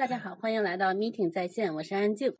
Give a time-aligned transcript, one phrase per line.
[0.00, 2.34] 大家好，欢迎来到 Meeting 在线，我是安静。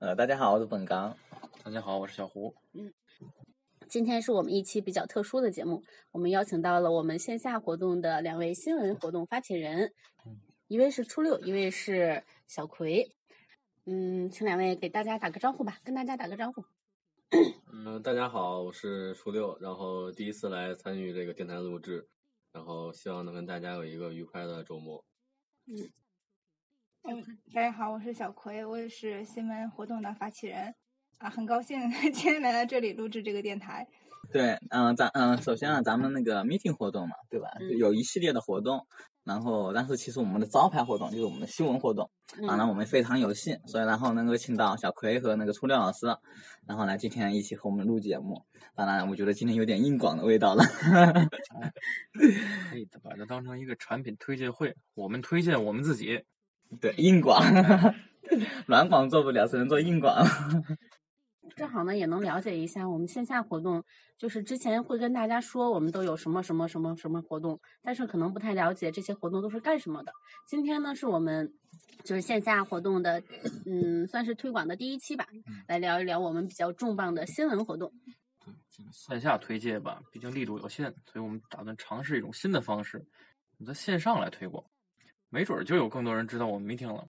[0.00, 1.16] 呃，大家好，我是本刚。
[1.62, 2.52] 大家好，我是小胡。
[2.72, 2.92] 嗯，
[3.88, 9.92] 今天是我们一期比较特殊的节目，我们邀请到了我们线下活动的两位新闻活动发起人，
[10.66, 13.14] 一位是初六，一位是小葵。
[13.84, 16.64] 嗯，请两位给大家打个招呼吧，跟大家打个招呼。
[17.72, 22.08] 嗯，大家好，我是初六，然后第一次来参与这个电台录制，
[22.50, 25.04] 然后希望能跟大家有一个愉快的周末。
[25.68, 25.76] 嗯，
[27.08, 27.22] 嗯，
[27.54, 30.74] 大家好，我是小葵，我也是新闻活动的发起人，
[31.18, 31.78] 啊，很高兴
[32.12, 33.86] 今天来到这里录制这个电台。
[34.32, 37.46] 对，嗯，咱嗯，首先啊，咱们那个 meeting 活动嘛，对吧？
[37.60, 38.84] 嗯有一系列的活动，
[39.22, 42.10] 然后但是其实我们的招牌活动就是我们的新闻活动，
[42.42, 46.06] 嗯啊，那我们非常有幸，所以然后能够请到小葵和那个初六老师，
[46.66, 48.44] 然后来今天一起和我们录节目。
[48.74, 50.64] 当然，我觉得今天有点硬广的味道了。
[52.68, 56.24] 可以把它当成一个产品推介会，我们推荐我们自己。
[56.80, 57.42] 对，硬广，
[58.66, 60.24] 软广做不了，只能做硬广。
[61.54, 63.82] 正好呢，也能了解一下我们线下活动。
[64.18, 70.12] 就是之前会跟大家说我们都有什么什么什么什么活动，但是可能不太了解这些活动都是干什么的。
[70.46, 71.50] 今天呢，是我们
[72.04, 73.22] 就是线下活动的，
[73.64, 75.26] 嗯，算是推广的第一期吧，
[75.68, 77.92] 来聊一聊我们比较重磅的新闻活动。
[78.44, 82.98] 对，这个线下推介吧，毕竟力度有限，所以我们打算尝试一种新的方式，
[83.58, 84.64] 我们在线上来推广，
[85.36, 87.04] 没准儿就有更多人知道我们 meeting 了。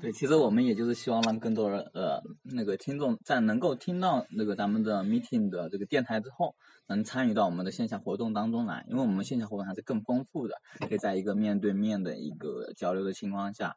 [0.00, 6.56] 对，其实我们也就是希望让更多人呃那个听众在能够听到那个咱们的 meeting 的这个电台之后，
[6.88, 10.56] 能参与到我们的线下活动当中来，因为我们线下活动还是更丰富的，
[10.88, 13.76] 可以在一个面对面的一个交流的情况下，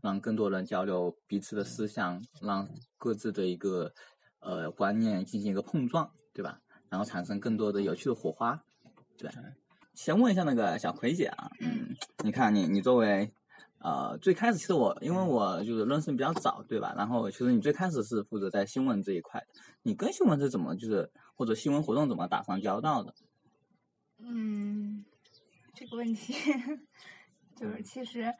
[0.00, 2.68] 让更多人交流彼此的思想，让
[2.98, 3.92] 各自的一个
[4.38, 6.60] 呃观念进行一个碰撞，对吧？
[6.88, 8.62] 然后产生更多的有趣的火花，
[9.18, 9.28] 对。
[9.92, 11.94] 先问一下那个小葵姐啊，嗯，
[12.24, 13.30] 你看你你作为
[13.80, 16.94] 呃，最开始其实我因为我就是认识你比较早，对吧？
[16.96, 19.46] 然后其实你最开始是负责在新闻这一块的，
[19.82, 23.14] 你跟新闻是怎么就是或者新闻活动怎么打上交道的？
[24.18, 25.04] 嗯，
[25.74, 26.34] 这个问题
[27.56, 28.34] 就是其实，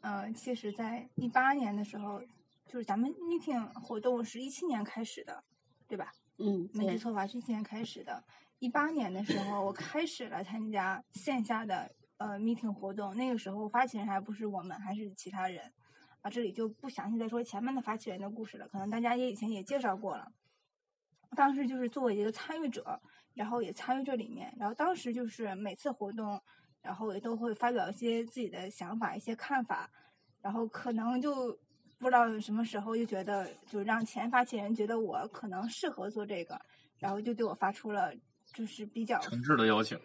[0.00, 2.20] 呃，其实，在一八年的时候，
[2.66, 5.42] 就是咱们 meeting 活动是一七年开始的，
[5.88, 6.12] 对吧？
[6.38, 7.26] 嗯，对，没记错吧？
[7.26, 8.22] 是一七年开始的。
[8.60, 11.90] 一八年的时候，我开始了参加线下的
[12.24, 15.70] 呃 meeting 活动，那个时候发起人还不是我们，还是其他人。
[16.22, 20.32] 啊，这里就不详细再说前面的发起人的故事了，可能大家也以前也介绍过了。
[21.36, 22.98] 当时就是作为一个参与者，
[23.34, 26.40] 然后也参与这里面，然后当时就是每次活动，
[26.80, 29.90] 然后也都会发表一些自己的想法、一些看法，
[30.40, 31.52] 然后可能就
[31.98, 36.58] 不知道什么时候就觉得，就让前发起人觉得我可能适合做这个，
[36.96, 38.14] 然后就对我发出了
[38.54, 40.00] 就是比较诚挚的邀请，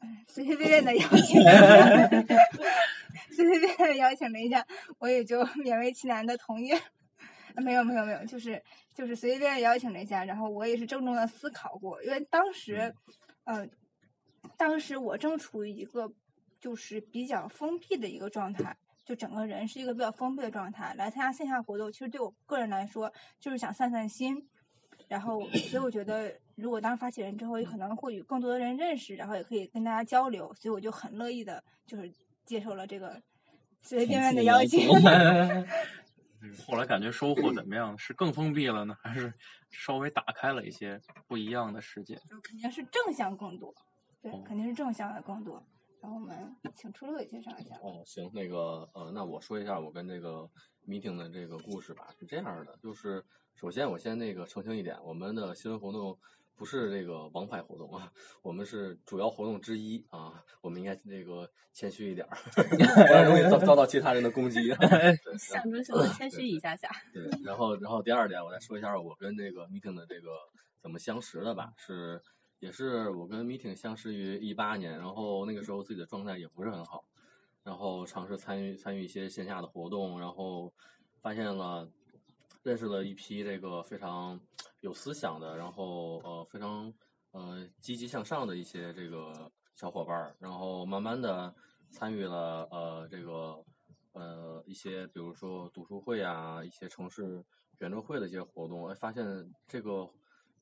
[0.26, 1.42] 随随便便的邀请，
[3.30, 4.64] 随随便便的邀请了一下，
[4.98, 6.72] 我也就勉为其难的同意。
[6.72, 6.80] 啊
[7.60, 8.62] 没有没有没有，就是
[8.94, 12.94] 就是随随便便邀请了一下，然后我也是郑重的思考过，因为当时，
[13.42, 13.66] 呃，
[14.56, 16.08] 当时我正处于一个
[16.60, 20.94] 就是比较封闭的一个状态，就整个人是一个比较封闭的状态。
[20.96, 24.48] 来参加线下活动，其实对我个人来说，就是想散散心。
[25.08, 32.12] 然后，所以我觉得，如果当发起人之后，也可能会与更多的人认识，然后也可以跟大家交流，所以我就很乐意的，就是
[32.44, 33.20] 接受了这个
[33.82, 34.86] 随随便便的邀请。
[36.40, 37.98] 嗯后来感觉收获怎么样？
[37.98, 39.34] 是更封闭了呢，还是
[39.70, 42.14] 稍微打开了一些不一样的世界？
[42.28, 43.74] 就肯定是正向更多，
[44.22, 45.60] 对哦，肯定是正向的更多。
[46.00, 47.74] 然后我们请初六也介绍一下。
[47.82, 50.48] 哦，行，那个呃，那我说一下我跟这个
[50.86, 52.06] meeting 的这个故事吧。
[52.16, 53.20] 是这样的，就是
[53.60, 56.16] 首先我先那个澄清一点，我们的新闻活动
[56.54, 64.68] 不是这个王牌活动啊，我们是主要活动之一啊，我们应该那个谦虚一点儿， 不然容易遭遭到其他人的攻击。
[64.78, 66.88] 对，象征性的谦虚一下下。
[67.12, 70.28] 对，然后然后第二点，我再说一下我跟这个 meeting 的这个
[70.80, 72.22] 怎么相识的吧，是
[72.60, 77.02] 也是我跟 meeting 相识于一八年，然后那个时候自己的状态也不是很好，
[77.64, 80.72] 然后尝试参与参与一些线下的活动，然后
[81.20, 81.90] 发现了
[82.68, 84.38] 认识了一批这个非常
[84.80, 86.92] 有思想的，然后呃非常
[87.30, 91.54] 呃积极向上的一些这个小伙伴儿，然后慢慢的
[91.90, 93.64] 参与了呃这个
[94.12, 97.42] 呃一些比如说读书会啊，一些城市
[97.78, 99.24] 圆桌会的一些活动，哎，发现
[99.66, 100.06] 这个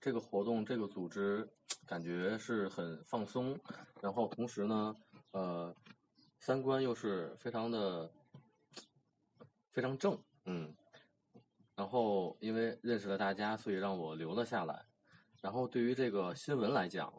[0.00, 1.44] 这个活动这个组织
[1.88, 3.59] 感觉是很放松，
[4.00, 4.94] 然后同时呢，
[5.32, 5.75] 呃，
[6.38, 8.09] 三观又是非常的
[9.73, 10.73] 非常正，嗯，
[11.76, 14.84] 然后因为认识了大家，所以让我留了下来。
[15.43, 17.12] 然后对于这个新闻来讲，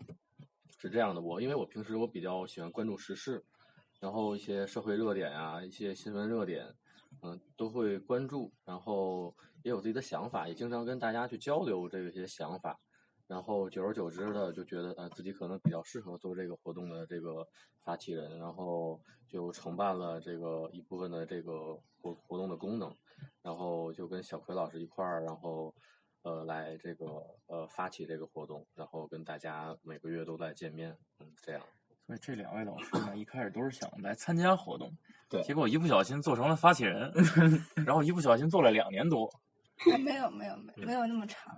[0.79, 3.45] 是这样的，我因为我平时我比较喜欢关注时事，
[3.99, 6.65] 然后一些社会热点啊，一些新闻热点，
[7.21, 9.33] 嗯，都会关注，然后
[9.63, 12.79] 也有自己的想法，也经常跟大家去交流这些想法。
[13.27, 17.45] 然后久而久之的就觉得，呃，自己可能比较适合做这个活动的这个
[17.83, 22.95] 发起人，然后就承办了这个一部分的这个活活动的功能，
[23.41, 25.75] 然后就跟小葵老师一块儿，然后
[26.21, 27.05] 呃来这个
[27.47, 31.61] 呃发起这个活动，然后跟大家每个月都在见面，嗯，这样。
[32.05, 34.89] 所以这两位老师呢，一开始都是想来参加活动，
[35.27, 37.11] 对结果一不小心做成了发起人，
[37.85, 39.25] 然后一不小心做了两年多。
[39.91, 41.53] 啊，没有没有没有没有那么长，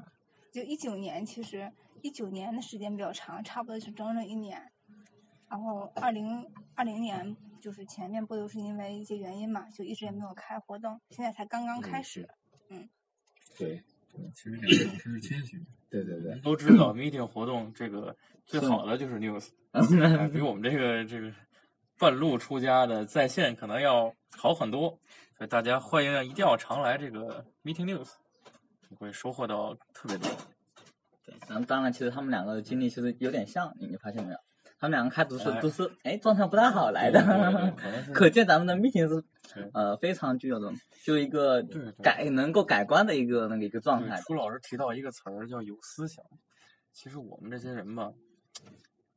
[0.51, 4.71] 就一九年，其实一九年的时间比较长，差不多是整整一年。
[5.49, 12.27] 然后二零二零年就是前面不都是因为一些原因嘛，就一直也没有开活动，现在才刚刚开始。
[12.69, 12.87] 嗯
[13.57, 13.83] 对
[14.33, 18.15] 其实两位老师是谦虚，对对对，都知道 meeting 活动这个
[18.45, 21.31] 最好的就是 news， 哎比我们这个这个
[21.97, 24.89] 半路出家的在线可能要好很多，
[25.37, 28.11] 所以大家欢迎一定要常来这个 meeting news，
[28.89, 30.29] 你会收获到特别多。
[31.25, 34.37] 对，然后当然，其实他们两个的经历其实有点像，你你发现没有？
[34.81, 37.19] 他们两个开始是哎都是哎状态不太好来的，
[38.13, 41.61] 可见咱们的 meeting 是呃非常具有这种就一个
[42.01, 44.21] 改能够改观的一个那个一个状态，。
[44.25, 46.23] 朱老师提到一个词儿叫有思想，
[46.93, 48.09] 其实我们这些人吧，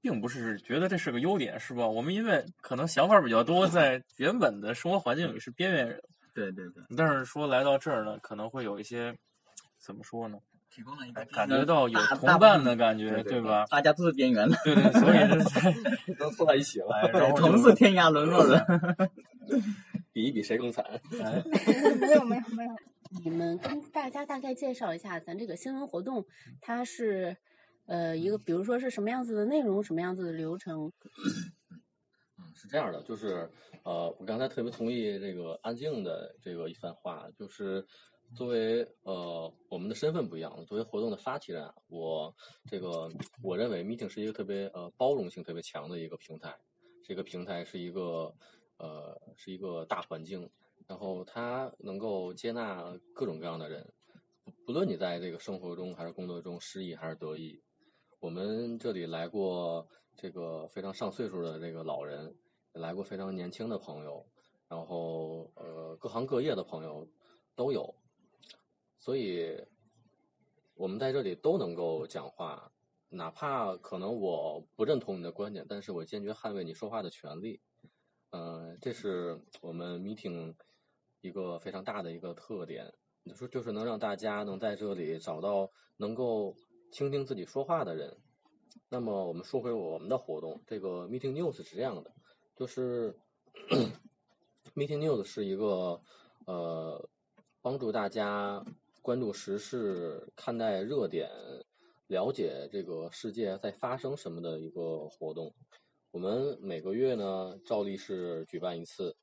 [0.01, 1.87] 并不是觉得这是个优点，是吧？
[1.87, 6.03] 我们因为可能想法比较多，在 原本的生活环境里是边缘人，
[6.35, 9.17] 对对对，但是说来到这儿呢，可能会有一些
[9.85, 10.39] 怎么说呢？
[10.75, 13.67] 提供了一个感觉到有同伴的感觉，对吧？
[13.69, 18.59] 大家都是边缘的，对对，所以 都凑到一起了，哎，然后同是天涯沦落人。
[20.15, 20.83] 比一比谁更惨。
[21.23, 21.43] 哎，
[22.01, 22.71] 没有没有没有，
[23.23, 26.25] 你们跟大家大概介绍一下咱这个新闻活动，
[26.61, 27.37] 它是
[27.87, 30.91] 呃一个，比如说是什么样子的内容，什么样子的流程？
[32.39, 33.51] 嗯，是这样的，就是
[33.85, 37.85] 呃，我刚才特别同意这个安静的这个一番话，就是
[38.35, 42.35] 作为呃我们的身份不一样，作为活动的发起人，我
[42.67, 43.11] 这个
[43.43, 46.59] 我认为 Meeting 是一个特别呃包容性特别强的一个平台，
[47.05, 48.35] 这个平台是一个
[48.79, 50.49] 呃是一个大环境，
[50.87, 53.93] 然后它能够接纳各种各样的人，
[54.65, 57.63] 不不论你在这个生活中还是工作中失意还是得意，
[58.21, 59.87] 我们这里来过
[60.17, 62.35] 这个非常上岁数的这个老人，
[62.75, 64.27] 也来过非常年轻的朋友，
[64.69, 67.07] 然后呃各行各业的朋友
[67.55, 67.95] 都有，
[69.03, 69.61] 所以
[70.75, 72.71] 我们在这里都能够讲话，
[73.09, 77.61] 哪怕可能我不认同你的观点，但是我坚决捍卫你说话的权利。
[78.31, 80.55] 嗯、这是我们 meeting
[81.21, 82.95] 一个非常大的一个特点，
[83.25, 86.55] 你说就是能让大家能在这里找到能够
[86.93, 88.17] 倾听自己说话的人。
[88.89, 92.15] 那么我们说回我们的活动，这个 meeting news 是这样的，
[92.55, 93.19] 就是
[94.77, 96.01] meeting news 是一个
[96.47, 97.09] 呃
[97.61, 98.65] 帮助大家
[99.03, 101.29] 关注时事、看待热点、
[102.07, 105.53] 了解这个世界在发生什么的一个活动。
[106.13, 109.17] 我们每个月呢，照例是举办一次。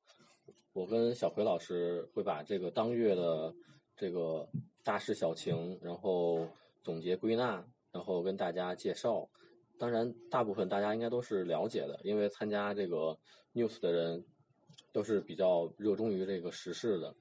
[0.74, 3.55] 我跟小葵老师会把这个当月的
[3.95, 4.45] 这个
[4.83, 6.45] 大事小情，然后
[6.83, 9.29] 总结归纳，然后跟大家介绍。
[9.77, 13.17] 当然，大部分大家应该都是了解的，因为参加这个
[13.53, 14.25] news 的人
[14.91, 17.15] 都是比较热衷于这个时事的。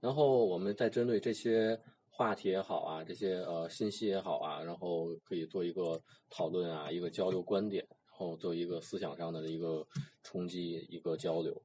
[0.00, 1.78] 然后我们再针对这些
[2.20, 5.98] 话题也好啊，这些呃信息也好啊，然后可以做一个
[6.28, 9.86] 讨论啊，一个交流观点，然后做一个思想上的一个
[10.22, 11.62] 冲击，一个交流。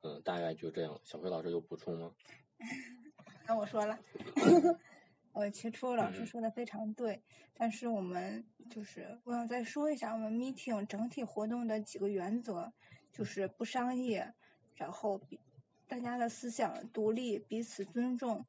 [0.00, 0.98] 嗯，大概就这样。
[1.04, 2.10] 小辉老师有补充吗？
[3.46, 3.98] 那我说了，
[5.34, 7.20] 我，其实初老师嗯说的非常对，
[7.52, 12.72] 但是我们就是我想再说一下我们 meeting 整体活动的几个原则，
[13.12, 14.32] 就是不商业，
[14.74, 15.38] 然后比
[15.86, 18.46] 大家的思想独立，彼此尊重，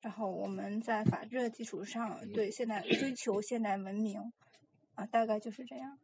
[0.00, 4.32] 然后我们在法治的基础上对现代追求现代文明，
[4.94, 5.98] 啊，大概就是这样，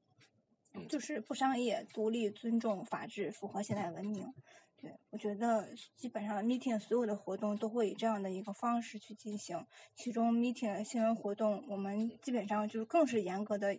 [0.75, 4.33] 嗯就是不商业、独立、尊重法治，符合现代文明。
[4.81, 9.65] 对，我觉得基本上 meeting 所有的活动都会以这样的一个方式去进行。
[9.95, 13.75] 其中 meeting 的新闻活动，我们基本上就是更是严格的，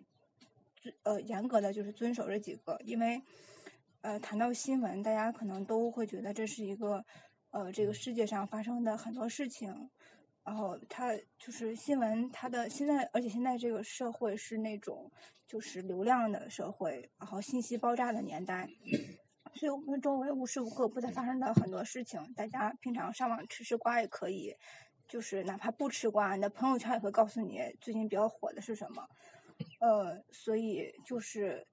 [0.82, 3.22] 遵呃严格的就是遵守这几个，因为
[4.02, 7.06] 呃谈到新闻，大家可能都会觉得这是一个
[7.52, 9.92] 呃这个世界上发生的很多事情，
[10.46, 15.12] 然后它就是新闻，它的现在，而且现在这个社会是那种
[15.48, 18.70] 就是流量的社会，然后信息爆炸的年代。
[19.56, 24.54] 所以我们周围无时无刻不在发生的很多事情，大家平常上网吃吃瓜也可以，
[25.08, 29.08] 就是哪怕不吃瓜，你的朋友圈也会告诉你最近比较火的是什么。
[29.80, 31.66] 呃，所以就是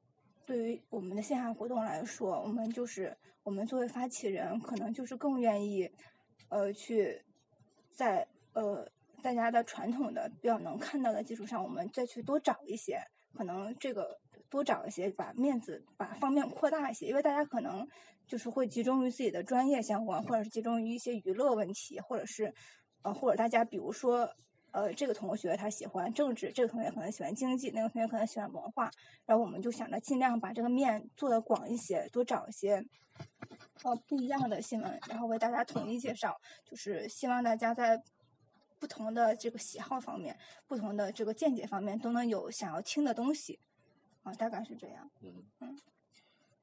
[0.46, 5.90] 对于我们的线下活动来说，我们就是我们作为发起人，可能就是更愿意，
[6.50, 7.20] 呃去
[7.90, 8.86] 在呃
[9.22, 13.00] 大家的传统的比较能看到的基础上，我们再去多找一些，
[13.32, 14.18] 可能这个
[14.48, 17.86] 多找一些，把面子把方面扩大一些，因为大家可能
[18.26, 22.52] 就是会集中于自己的专业相关，或者是集中于一些娱乐问题，或者是
[23.02, 24.28] 呃或者大家比如说。
[24.74, 28.90] 呃，这个同学他喜欢政治，这个同学可能喜欢经济，那个同学可能喜欢文化，
[29.26, 32.82] 然后我们就想着尽量把这个面做得广一些，多找一些
[33.82, 38.02] 呃不一样的新闻，然后为大家统一介绍，就是希望大家在
[38.82, 40.36] 不同的这个喜好方面、
[40.66, 43.60] 不同的这个见解方面都能有想要听的东西，
[44.24, 45.08] 啊，大概是这样。
[45.20, 45.78] 嗯嗯。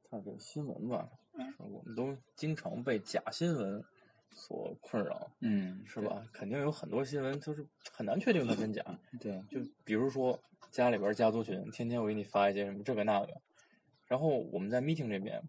[0.10, 3.82] 看这个新闻吧，嗯我们都经常被假新闻
[4.32, 6.28] 所困扰，嗯，是吧？
[6.34, 8.84] 肯定有很多新闻就是很难确定它真假。
[9.22, 9.42] 对？
[9.50, 10.38] 就比如说
[10.72, 13.42] 家里边儿家族群，天天我给你发一些什么这个那个，
[14.08, 15.42] 然后我们在 meeting 这边，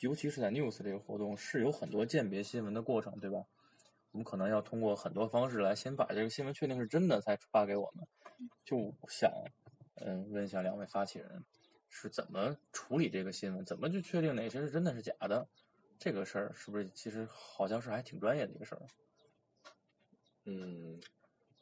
[0.00, 3.44] 尤其是在 news 这个活动，是有很多鉴别新闻的过程，对吧？
[4.18, 8.04] 我们可能要通过很多方式来先把这个新闻确定是真的，才发给我们。
[8.64, 9.30] 就想，
[9.94, 11.44] 嗯，问一下两位发起人，
[11.88, 13.64] 是怎么处理这个新闻？
[13.64, 15.46] 怎么去确定哪些是真的是假的？
[16.00, 18.82] 这个事儿是不是其实好像是还挺专业的一个事儿？
[20.46, 21.00] 嗯，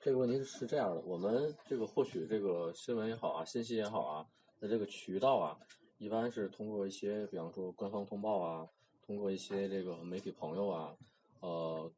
[0.00, 4.26] 这个问题是这样的，我们这个获取这个新闻也好啊，信息也好啊，
[4.60, 5.58] 那这个渠道啊，
[5.98, 8.66] 一般是通过一些，比方说官方通报啊，
[9.02, 10.96] 通过一些这个媒体朋友啊，
[11.40, 11.92] 呃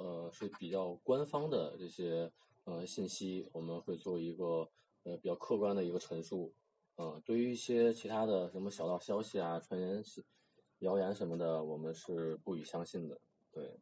[0.00, 2.32] 呃是比较官方的这些
[2.64, 4.68] 呃信息，我们会做一个
[5.04, 6.52] 呃比较客观的一个陈述。
[6.96, 10.02] 呃、对于一些其他的什么小道消息啊、传言、
[10.80, 13.18] 谣言什么的，我们是不予相信的。
[13.50, 13.80] 对，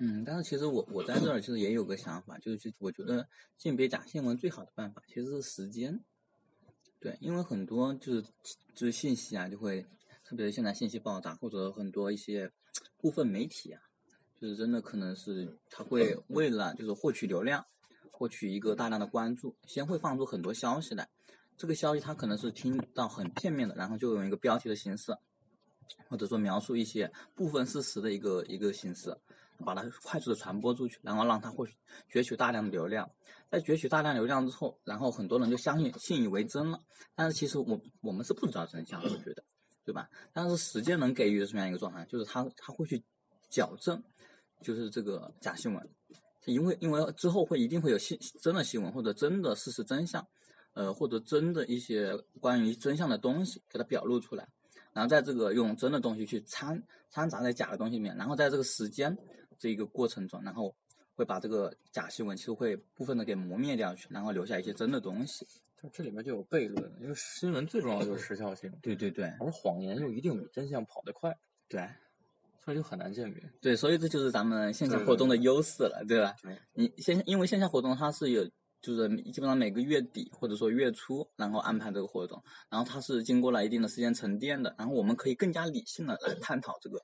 [0.00, 6.04] 嗯，但是其实我我在这儿其实也有个想法，就是去我觉得鉴别假新闻最好的办法其实是时间。
[6.98, 8.22] 对，因为很多就是
[8.74, 9.86] 就是信息啊，就会
[10.24, 12.50] 特别是现在信息爆炸，或者很多一些
[12.96, 13.80] 部分媒体啊，
[14.42, 17.64] 就是真的可能是他会 为了就是获取流量，
[18.10, 21.08] 获取一个大量的关注，先会放出很多消息来。
[21.56, 25.16] 这个消息他可能是听到很片面的，然后就用一个标题的形式，
[26.08, 29.16] 或者说描述一些部分事实的一个一个形式，
[29.64, 31.76] 把它快速的传播出去，然后让它获取
[32.10, 33.08] 攫取大量的流量。
[33.48, 36.80] 在攫取大量流量之后，然后很多人就相信信以为真了。
[37.14, 39.44] 但是其实我我们是不知道真相的，我觉得，
[39.84, 40.10] 对吧？
[40.32, 42.04] 但是时间能给予什么样一个状态？
[42.06, 43.00] 就是他他会去
[43.50, 44.02] 矫正，
[44.62, 45.90] 就是这个假新闻，
[46.46, 50.26] 因为因为之后会一定会有新真的新闻或者真的事实真相。
[50.74, 54.48] 呃，或者真的一些关于真相的东西给它表露出来，
[54.94, 59.14] 然后在这个用真的东西去掺掺杂在假的东西里面，然后在这个时间
[59.58, 60.74] 这一个过程中，然后
[61.14, 65.46] 会把这个假新闻其实会部分的给磨灭掉去，然后留下一些真的东西。
[65.76, 71.36] 这这里面就有悖论，因为新闻最重要的就是时效性，对对对而谎言又一定比真相跑得快，
[71.68, 71.86] 对
[72.64, 73.42] 所以就很难鉴别。
[73.60, 76.60] 对，所以这就是咱们线下活动的优势了，对吧对？
[76.74, 78.48] 你线因为线下活动它是有。
[78.82, 86.98] 就是基本上每个月底或者说月初，然后安排这个活动，然后它是经过了一定的时间沉淀的，然后我们可以更加理性的来探讨这个，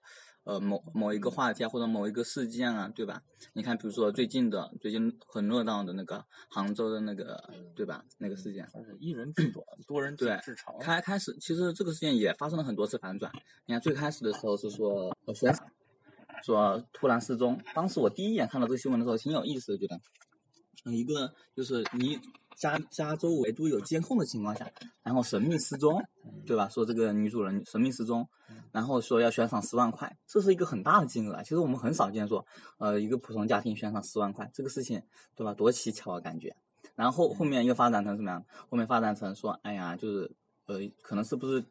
[0.48, 3.22] 呃某某一个话题啊或者某一个事件啊，对吧？
[3.52, 7.38] 你看，比如说最近的最近很热闹的那个杭州的那个，
[7.76, 8.02] 对吧？
[8.16, 8.66] 那个事件，
[8.98, 10.40] 一人病短，多人对。
[10.80, 13.30] 开开始其实这个事件也发生了很多次反转。
[13.66, 15.70] 你看最开始的时候是说呃悬赏，
[16.42, 20.00] 说突然失踪，当时我第一眼看到这个新闻的时候挺有意思的，觉得。
[20.86, 22.18] 嗯，一个就是你
[22.58, 24.68] 加加州围都有监控的情况下，
[25.02, 26.02] 然后神秘失踪，
[26.44, 26.68] 对吧？
[26.68, 28.28] 说这个女主人神秘失踪，
[28.72, 31.42] 然后说要悬赏十万块，这是一个很大的金额啊。
[31.42, 32.44] 其实我们很少见说，
[32.78, 35.00] 呃，一个普通家庭悬赏十万块，这个事情，
[35.36, 35.54] 对吧？
[35.54, 36.54] 多蹊跷啊，感觉。
[36.96, 38.44] 然后后面又发展成什么样？
[38.68, 40.30] 后面发展成说，哎呀，就是
[40.66, 41.64] 呃，可能是不是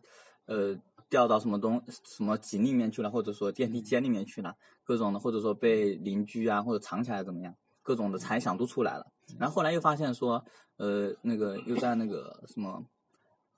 [0.45, 0.73] 呃
[1.09, 7.53] 掉到什么东什么井里面去了，或者说电梯间里面去了，各种的，或者说被邻居啊或者藏起来怎么样？
[7.87, 9.07] 各种的猜想都出来了，
[9.39, 10.43] 然后后来又发现说，
[10.75, 12.83] 呃，那个又在那个什么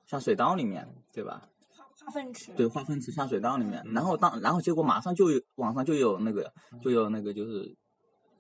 [0.06, 1.50] 下水道里面，对吧？
[1.76, 2.52] 化化粪池。
[2.56, 7.76] 对，化粪池下水道里面，然后当然后结果马上就有网上就有那个就有那个就是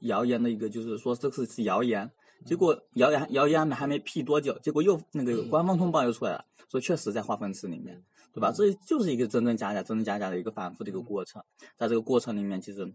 [0.01, 2.07] 谣言的一个，就是说这是是谣言，
[2.45, 7.99] 结果谣言谣言还没辟多久，结果又那个官方通报又出来了，说确实在化粪池里面，
[8.31, 8.51] 对吧？
[8.51, 11.43] 这就是一个真真假假、真真假假的一个反复的一个过程，
[11.79, 12.93] 在这个过程里面，其实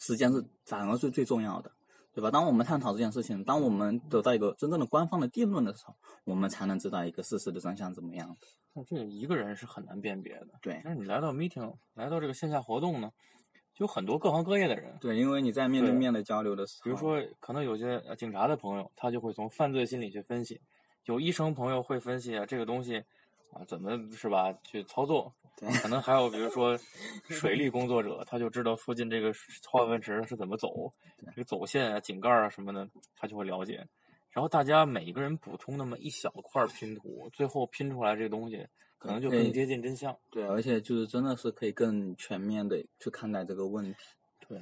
[0.00, 1.70] 时间是反而是最重要的。
[2.14, 2.30] 对吧？
[2.30, 5.94] 当我们探讨这件事情，当我们得到一个真正的官方的定论的时候，
[6.24, 8.36] 我们才能知道一个事实的真相怎么样。
[8.72, 10.48] 那这一个人是很难辨别的。
[10.62, 13.10] 对但是你来到 meeting，来到这个线下活动呢，
[13.74, 14.96] 就有很多各行各业的人。
[15.00, 20.56] 对，因为你在面对对面的交流的时候，比如说，可能有些呃警察的朋友，他就会从犯罪心理去分析；
[21.06, 22.98] 有医生朋友会分析啊，这个东西
[23.52, 25.32] 啊怎么是吧去操作；
[25.82, 26.78] 可能还有比如说
[27.28, 29.32] 水利工作者，他就知道附近这个
[29.70, 30.92] 化粪池是怎么走，
[31.34, 33.86] 这个走线啊、井盖啊什么的，他就会了解。
[34.30, 38.66] 然后大家每一个人补充那么一小块拼图，最后拼出来这个东西，
[38.98, 40.14] 可能就更接近真相。
[40.28, 43.98] 对，而且就是真的是可以更全面的去看待这个问题。
[44.48, 44.60] 对。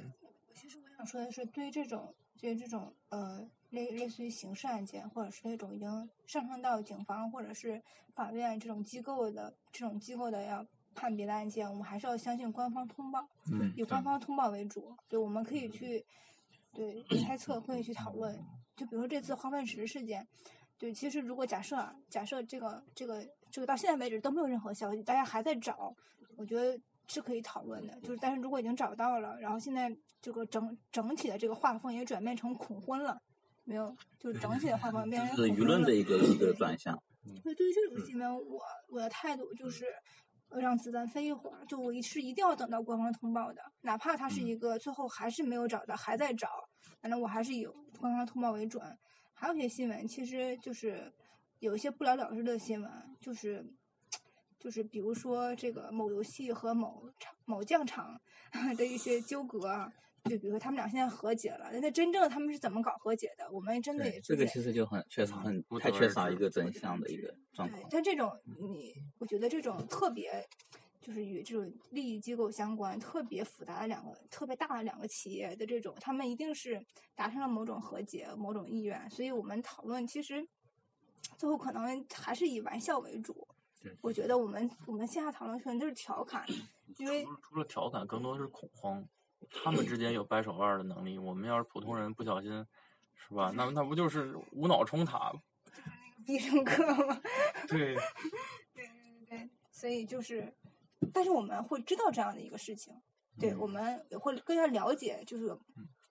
[0.53, 7.81] 其实我想说的是，对于这种，对于这种呃类类似于刑事案件，或者是那种已经上升到警方或者是
[8.13, 10.63] 法院这种机构的这种机构的要
[10.95, 14.95] 判别的案件，我们还是要相信官方通报，嗯，以官方通报为主。
[15.07, 16.05] 对，我们可以去
[16.73, 18.39] 对猜测，可以去讨论。
[18.75, 20.27] 就比如说这次化粪池事件，
[20.77, 25.93] 对，其实如果假设啊，假设这个这个这个到现在为止都没有任何消息，大家还在找，
[26.35, 27.93] 我觉得是可以讨论的。
[28.01, 33.21] 就是但是如果已经找到了，然后现在这个整整体的这个画风也转变成恐婚了，
[33.63, 36.97] 没有，就是整体的画风变成是舆论的一个一个转向。
[37.43, 38.59] 对，对于这种新闻，我
[38.89, 39.85] 我的态度就是
[40.59, 46.47] 让子弹飞一会儿，就我是一定要等到官方通报的，哪怕他是一个最后还是没有找到，还在找。
[47.01, 47.65] 反正我还是以
[47.99, 48.81] 官方通报为准，
[49.33, 51.11] 还有一些新闻，其实就是
[51.59, 53.65] 有一些不了了之的新闻，就是
[54.59, 58.19] 就是比如说这个某游戏和某厂某酱厂
[58.77, 59.91] 的一些纠葛，
[60.29, 63.49] 就比如说他们俩现在和解了，那真正他们是怎么搞和解的？
[63.51, 67.83] 我们真的也这个其实就很确实很太缺少一个真相的一个状况。
[67.89, 70.47] 但这种你，我觉得这种特别。
[71.05, 76.81] 就是与这种利益机构相关、特别复杂的两个、特别大的两个企业的这种，他们一定是
[77.13, 80.47] 达成了某种和解、某种意愿，所以我们讨论其实
[81.37, 83.45] 最后可能还是以玩笑为主。
[83.99, 86.45] 我觉得我们我们线下讨论可能就是调侃，
[86.95, 89.05] 因为除了调侃，更多的是恐慌。
[89.51, 92.51] 他们之间有掰手腕的能力，我们要是普通人不小心，
[93.15, 93.51] 是吧？
[93.55, 95.33] 那那不就是无脑冲塔？
[96.25, 97.21] 必胜客吗？
[97.67, 97.95] 对。
[98.73, 100.53] 对对对，所以就是。
[101.13, 102.95] 但是我们会知道这样的一个事情，
[103.37, 105.53] 对，我们也会更加了解，就是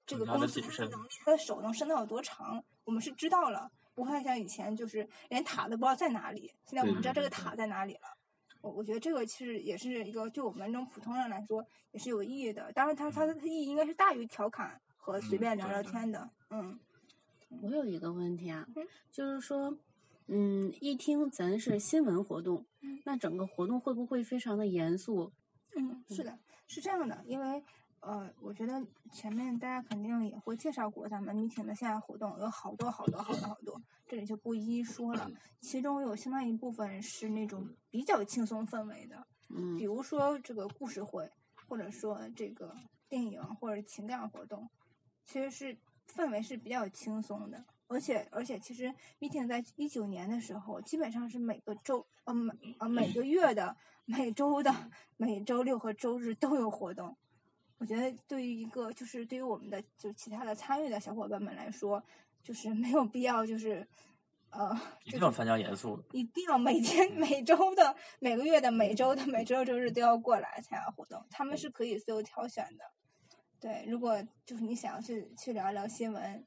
[0.04, 6.52] 这个公司的能力，他的手能伸到有多长，我们是知道了，不会像以前就是连塔都不知道在哪里。
[6.66, 8.00] 现在我们知道这个塔在哪里了，
[8.62, 12.72] 我我觉得这个其实也是一个对我们这种普通人来说也是有意义的。
[12.72, 16.30] 当然，它它的意义应该是大于调侃和随便聊聊天的。
[16.48, 16.78] 嗯，
[17.60, 18.66] 我有一个问题啊，
[19.10, 19.76] 就是说。
[20.28, 22.64] 嗯，一听咱是新闻活动，
[23.04, 25.30] 那整个活动会不会非常的严肃？
[25.76, 27.62] 嗯，是的，是这样的，因为
[28.02, 35.30] 呃，我觉得前面大家肯定也会介绍过咱们 meeting 的线下活动，有好多好多好多好多，这里就不一一说了。
[35.60, 41.30] 其中有相当一部分是那种比较轻松氛围的，嗯，比如说这个故事会，
[41.68, 42.74] 或者说这个
[43.08, 44.68] 电影或者情感活动，
[45.24, 45.78] 其实是
[46.12, 47.64] 氛围是比较轻松的。
[47.86, 54.74] 而且而且，其实 meeting 在一九年的时候，基本上是每个周呃每呃每个月的每周的
[55.16, 57.16] 每周六和周日都有活动。
[57.82, 62.00] 我觉得对于一个就是对于我们的就是其他的参与的小伙伴们来说，
[62.40, 63.84] 就是没有必要就是
[64.50, 71.26] 呃一定要参加严肃的，一定要每天每周的每个月的每周的每周六周日都要过来参加活动。
[71.28, 72.84] 他们是可以自由挑选的。
[73.58, 76.46] 对，如果就是你想要去去聊一聊新闻。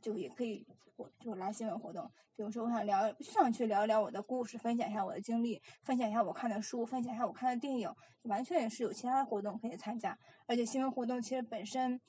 [0.00, 2.10] 就也可以，我就来新闻活动。
[2.36, 10.16] 比如说，我想聊，就想去聊一聊我的故事，分享一下我的经历，分享一下我看的书，分享一下我看的电影，完全也是有其他的活动可以参加。
[10.46, 12.00] 而且新闻活动其实本身，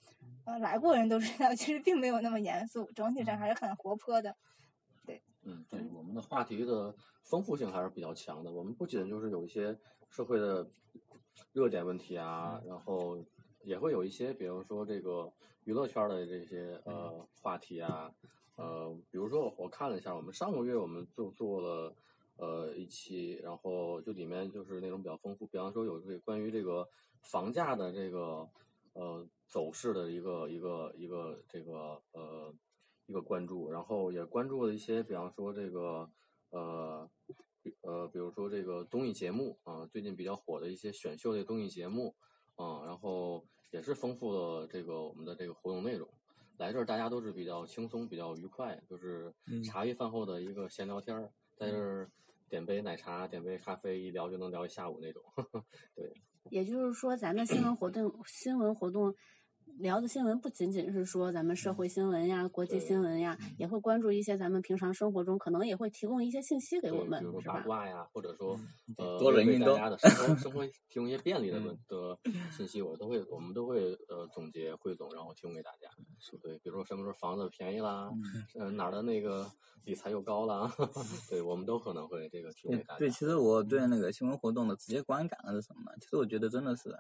[0.46, 4.36] 呃，来过人都知道，其实并没有那么严肃，整体上还是很活泼的。
[5.04, 8.52] 对，嗯，对，我们的话题的丰富性还是比较强的。
[8.52, 9.76] 我们不仅就是有一些
[10.10, 10.70] 社会的
[11.54, 13.18] 热点问题啊，然后
[13.64, 15.32] 也会有一些，比如说这个。
[15.66, 18.12] 娱乐圈的这些呃话题啊，
[18.56, 21.96] 呃，比如说我看了一下，我们上个月我们就做了
[22.38, 26.90] 呃一期，然后就里面就是内容比较丰富，比方说有这关于这个
[27.22, 28.50] 房价的这个
[28.94, 32.52] 呃走势的一个一个一个这个呃
[33.06, 36.10] 一个关注，然后也关注了一些，比方说这个
[36.50, 37.08] 呃
[37.82, 42.16] 呃，比如说这个综艺节目啊，最近比较火的一些选秀类综艺节目
[42.60, 43.44] 啊，然后。
[43.72, 46.10] 也是丰富了这个我们的这个活动内容，
[46.58, 49.32] 来这儿大家都是比较轻松、比较愉快，就是
[49.64, 52.10] 茶余饭后的一个闲聊天儿，在这儿
[52.50, 55.22] 点杯奶茶、点杯咖啡，一聊就能聊一下午那种。
[55.96, 56.12] 对，
[56.50, 59.14] 也就是说，咱的新闻活动、新闻活动
[59.80, 67.54] 聊的新闻不仅仅是说咱们社会新闻呀、国际新闻呀，也会关注一些咱们平常生活中可能也会提供一些信息给我们比如，说是吧？
[67.56, 68.60] 八卦呀，或者说
[68.98, 72.18] 呃多人运动家的 生活生活提供一些便利的问 的
[72.52, 75.88] 信息，我都会我们都会呃总结汇总，然后提供给大家。
[76.42, 78.10] 对，比如说什么时候房子便宜啦，
[78.56, 79.50] 呃哪儿的那个
[79.86, 80.72] 理财又高了，
[81.30, 83.00] 对我们都可能会这个提供给大家。
[83.00, 85.92] 对，其实我对那个新闻活动的直接观感是什么呢？
[86.00, 86.96] 其实我觉得真的是，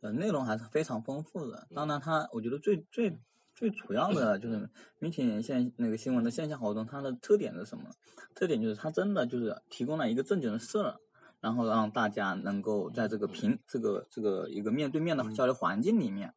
[0.00, 1.66] 呃，内容还是非常丰富的。
[1.74, 3.18] 当然，它我觉得最最
[3.54, 4.68] 最主要的就是
[4.98, 7.84] 媒体现那个新闻的线下活动，它的特点是什么？
[8.34, 10.96] 特点就是它真的就是提供了一个正经的事儿，
[11.40, 16.34] 然后让大家能够在这个平这个这个一个面对面的交流环境里面，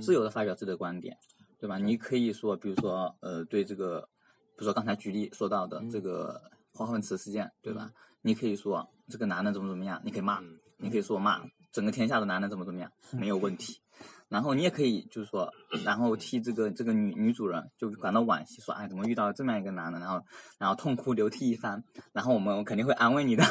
[0.00, 1.18] 自由的发表自己的观点，
[1.58, 1.78] 对吧？
[1.78, 4.08] 你可以说，比如说，呃，对这个，
[4.56, 6.40] 比如说刚才举例说到的这个
[6.72, 7.90] 花粉池事件，对吧？
[8.22, 13.80] 你可以说这个男的怎么怎么样，你可以骂，嗯你可以说骂整个天下的男的怎么怎么样，没有问题。
[14.28, 15.52] 然后你也可以就是说，
[15.84, 20.20] 然后替这个这个女女主人就感到惋惜，说哎怎么遇到这么样一个男的，然后
[20.58, 23.44] 然后痛哭流涕一番，然后我们肯定会安慰你的，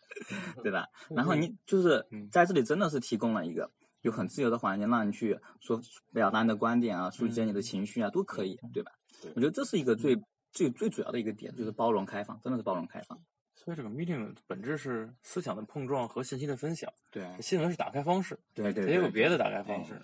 [0.62, 0.86] 对吧？
[1.08, 3.70] 然后你就是嗯在这里真的是提供了一个
[4.02, 5.80] 有很自由的环境，让你去说
[6.12, 8.92] 表达你的观点啊，抒解你的情绪啊，都可以，对吧？
[9.34, 10.14] 我觉得这是一个最
[10.58, 13.16] 最最主要的一个点，就是包容开放，真的是包容开放。
[13.54, 20.02] 所以这个 meeting 本质是思想的碰撞和信息的分享，对新闻是打开方式，对对，也有别的打开方式。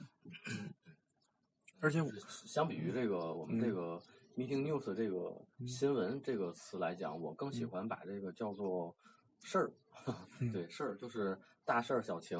[1.81, 2.09] 而且我
[2.47, 4.01] 相比于这个我们这个
[4.37, 8.97] meeting news 这个新闻这个词来讲，我更喜欢把这个叫做
[9.43, 9.73] 事儿，
[10.53, 12.39] 对事儿就是大事儿小情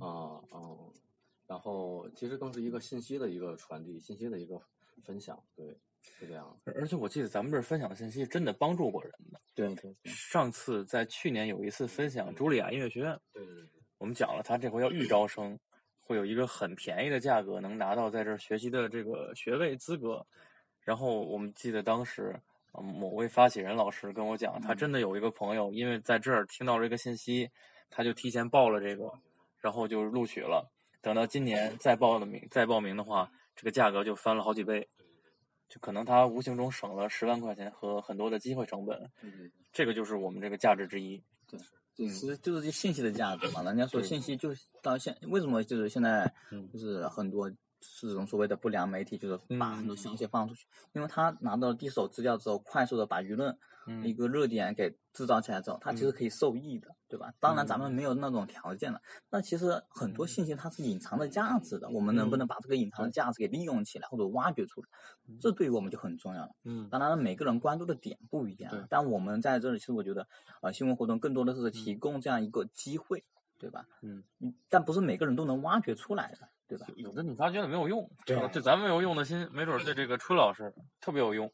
[0.00, 0.92] 啊嗯，
[1.46, 4.60] 然后其实更是一个信息的一个传递，信息的一个
[5.04, 5.78] 分享，对，
[6.18, 6.56] 是这样。
[6.64, 9.40] 而且我记得咱们这儿分享的信息真的帮助过人的。
[9.54, 15.58] 对对对，上次在去年有一次分享茱莉亚音乐学院，对对对，我们讲了他这回要预招生，
[16.00, 20.24] 会有一个很便宜的价格能拿到在这儿学习的这个学位资格。
[20.80, 22.38] 然后我们记得当时，
[22.72, 27.48] 呃某位发起人老师跟我讲，他真的有一个朋友，因为在这儿听到这个信息，
[27.88, 29.10] 他就提前报了这个，
[29.60, 30.70] 然后就录取了。
[31.00, 34.86] 等到今年再报的名再报名的话，这个价格就翻了好几倍，
[35.74, 39.10] 就可能他无形中省了十万块钱和很多的机会成本。
[39.72, 41.20] 这个就是我们这个价值之一。
[41.48, 41.58] 对
[41.96, 43.60] 其实就是信息的价值嘛。
[43.64, 53.58] 人家说信息就是到现为什么就是现在嗯就是很多是这种所谓的不良媒体，就是把嗯很多消息放出去，因为他拿到第一手资料之后，快速的把舆论嗯
[54.02, 57.32] 一个热点给制造起来之后，它其实可以受益的，对吧？
[57.40, 57.80] 当然咱嗯。
[57.80, 62.38] 们没有那种条件了，那其实很多信息它是隐藏的价值的，我们能不嗯。
[62.38, 64.88] 能把这个隐藏的价值给利用起来或者挖掘出来，
[65.40, 66.50] 这对于我们就很重要了。
[66.64, 66.88] 嗯。
[66.90, 70.26] 当然，每个人关注的点不一样，但我们在这里，其实我觉得，
[70.62, 73.24] 呃，新闻活动更多的是提供这样一个机会，
[73.58, 73.86] 对吧？
[74.02, 74.22] 嗯，
[74.68, 76.86] 但不是每个人都能挖掘出来的，对吧？
[76.96, 81.50] 有的你发掘了没有用，对对咱们没有用的心，没准儿对这个春老师特别有用，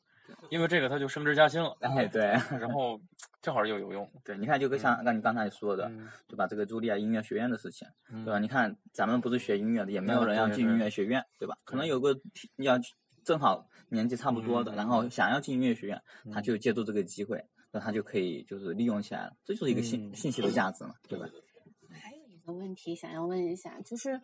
[0.51, 2.23] 因为这个他就升职加薪了，哎，对，
[2.59, 3.01] 然后
[3.41, 6.09] 正好又有用， 对，你看，就跟像像你刚才说的，嗯。
[6.29, 6.47] 对吧？
[6.47, 8.25] 这个茱莉亚音乐学院的事情，嗯。
[8.25, 8.39] 对吧？
[8.39, 11.57] 你看，咱们不是学音乐的，也没有人要进音乐学院，对吧？
[11.65, 12.19] 可能有个
[12.57, 12.79] 要
[13.25, 14.77] 正好年纪差不多的，嗯。
[14.77, 16.01] 然后想要进音乐学院，
[16.33, 16.43] 他嗯。
[16.43, 20.15] 就借助这个机会，那他就可以就是利用起来了，这就是一个信嗯。
[20.15, 21.27] 信息的价值嘛，对吧？
[21.91, 24.21] 还有一个问题想要问一下，就是，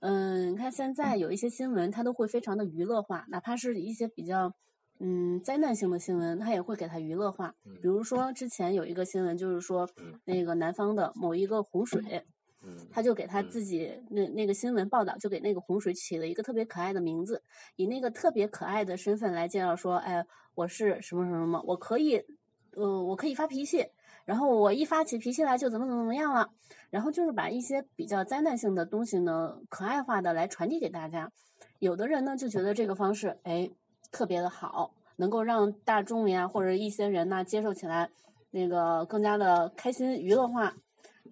[0.00, 4.54] 嗯，你看现在有一些新闻，它都会非常的娱乐化，哪怕是一些比较，
[4.98, 7.54] 嗯，灾难性的新闻，他也会给它娱乐化。
[7.64, 12.24] 嗯比如说之前有一个新闻，就是说嗯那个南方的某一个洪水，
[12.62, 17.42] 嗯，他就给他嗯自己那那个新闻报道，就给那个洪水起了一个特别可爱的名字，
[17.76, 22.24] 以那个特别可爱的身份来介绍说，哎，我是什么什么什么，我可以，
[22.72, 23.86] 呃，我可以发脾气，
[24.24, 26.50] 然后我一发起脾气来就怎么怎么怎么样了，
[26.90, 31.30] 然后就是把一些比较灾难性的东西呢，可爱化的来传递给大家。
[31.78, 33.70] 有的人呢就觉得这个方式，哎，
[34.10, 38.10] 特别的好，能够让大众呀或者一些人呐接受起来，
[38.50, 40.74] 那个更加的开心娱乐化。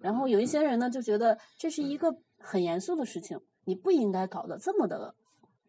[0.01, 5.15] 然后有一些人呢就觉得这是一个很严肃的事情，你不应该搞得这么的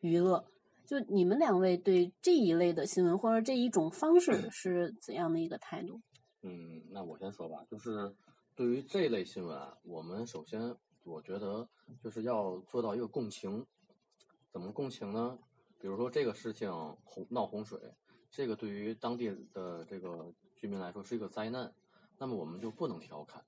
[0.01, 0.45] 娱乐。
[0.87, 6.01] 就你们两位对这一类的新闻或者这一种方式是怎样的一个态度？
[6.43, 8.15] 嗯，那我先说吧，就是
[8.55, 11.69] 对于这类新闻啊，我们首先我觉得
[12.01, 13.67] 就是要做到一个共情。
[14.53, 15.39] 怎么共情呢？
[15.79, 16.71] 比如说这个事情
[17.05, 17.79] 洪闹洪水，
[18.31, 21.73] 这个对于当地的这个居民来说是一个灾难，
[22.19, 23.45] 那么我们就不能调侃，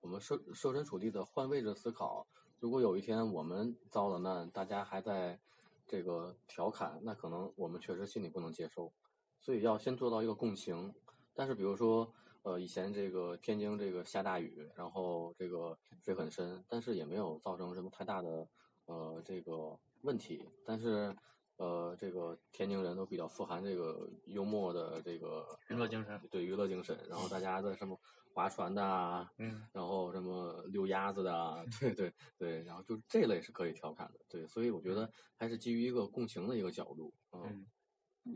[0.00, 2.26] 我们设设身处地的换位置思考。
[2.58, 5.40] 如果有一天我们遭了难，大家还在
[5.86, 8.92] 这个调侃，那可能我们确实心里不能接受，
[9.40, 10.94] 所以要先做到一个共情。
[11.32, 12.12] 但是比如说，
[12.42, 18.46] 呃，以前这个天津这个下大雨，然后这个水很深，但是也没有造成什么太大的
[18.84, 21.16] 呃这个问题，但是
[21.60, 28.00] 呃，这个天津人都比较富含这个幽默的这个娱乐精神，对娱乐精神，然后大家在什么
[28.32, 37.66] 划船的啊，嗯，然后什么溜鸭子的啊，对对对，然后就这类是可以调侃的，对，所以我觉得还是基于一个共情的一个角度，嗯，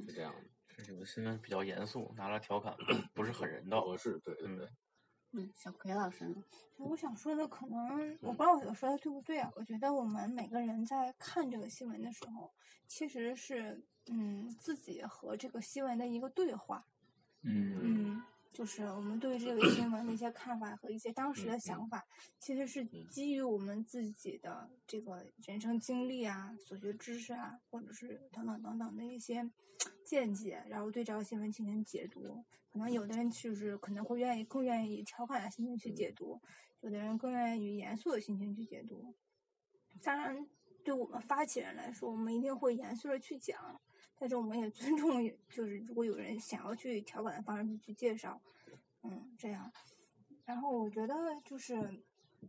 [0.02, 0.84] 是这样的。
[0.84, 2.76] 这有的新闻比较严肃，拿来调侃
[3.14, 4.66] 不是很人道，合适，对对对。
[4.66, 4.68] 嗯，
[5.54, 6.42] 小葵老师呢？
[6.76, 9.50] 我想说的可能我不知道我说的对不对啊？
[9.56, 12.52] 我觉得我们每个人在看这个新闻的时候，
[12.86, 16.84] 其实是嗯自己和这个新闻的一个对话。
[17.46, 17.93] 嗯嗯，
[18.54, 22.06] 就是我们对这个新闻的一些看法和一些当时的想法，
[22.38, 29.50] 其实是基于我们自己的这个人生经历啊、所学知识啊，或者是等等等等的一些
[30.04, 32.44] 见解，然后对这条新闻进行解读。
[32.70, 36.40] 可能有的人就是可能会愿意更愿意以调侃的心情去解读，
[36.80, 39.12] 有的人更愿意以严肃的心情去解读。
[40.00, 40.46] 当然，
[40.84, 43.80] 对我们发起人来说，我们一定会严肃的去讲，
[44.24, 48.40] 但是我们也尊重， 就是如果有人想要去调侃的方式去介绍，
[49.02, 49.70] 嗯，这样。
[50.46, 51.76] 然后我觉得就是，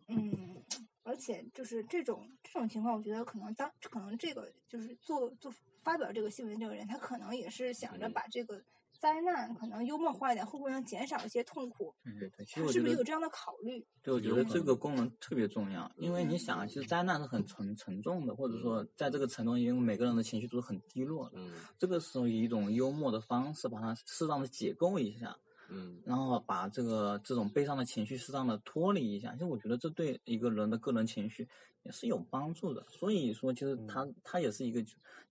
[0.07, 0.63] 嗯，
[1.03, 8.63] 而且就是这种这种情况，我觉得可能当可能这个就是做做发表这个新闻这个人，他可能也是想着把这个。
[8.99, 11.93] 灾难可能幽默化一点，会不会能减少一些痛苦？
[12.05, 13.85] 嗯，对对，其实我是不是有这样的考虑？
[14.01, 21.37] 对，我觉得这个功能特别重要，因为你想啊，其实灾难是很沉沉重的，或者说在这个沉重，因为每个人的情绪都是很低落的。
[21.37, 25.37] 嗯，这个时候以一种幽默的方式把它适当的解构一下，
[25.69, 31.47] 嗯，然后把这个这种悲伤的情绪适当的脱离一下，其实我觉得这对一个人的个人情绪
[31.83, 32.85] 也是有帮助的。
[32.89, 34.83] 所以说，其实他他也是一个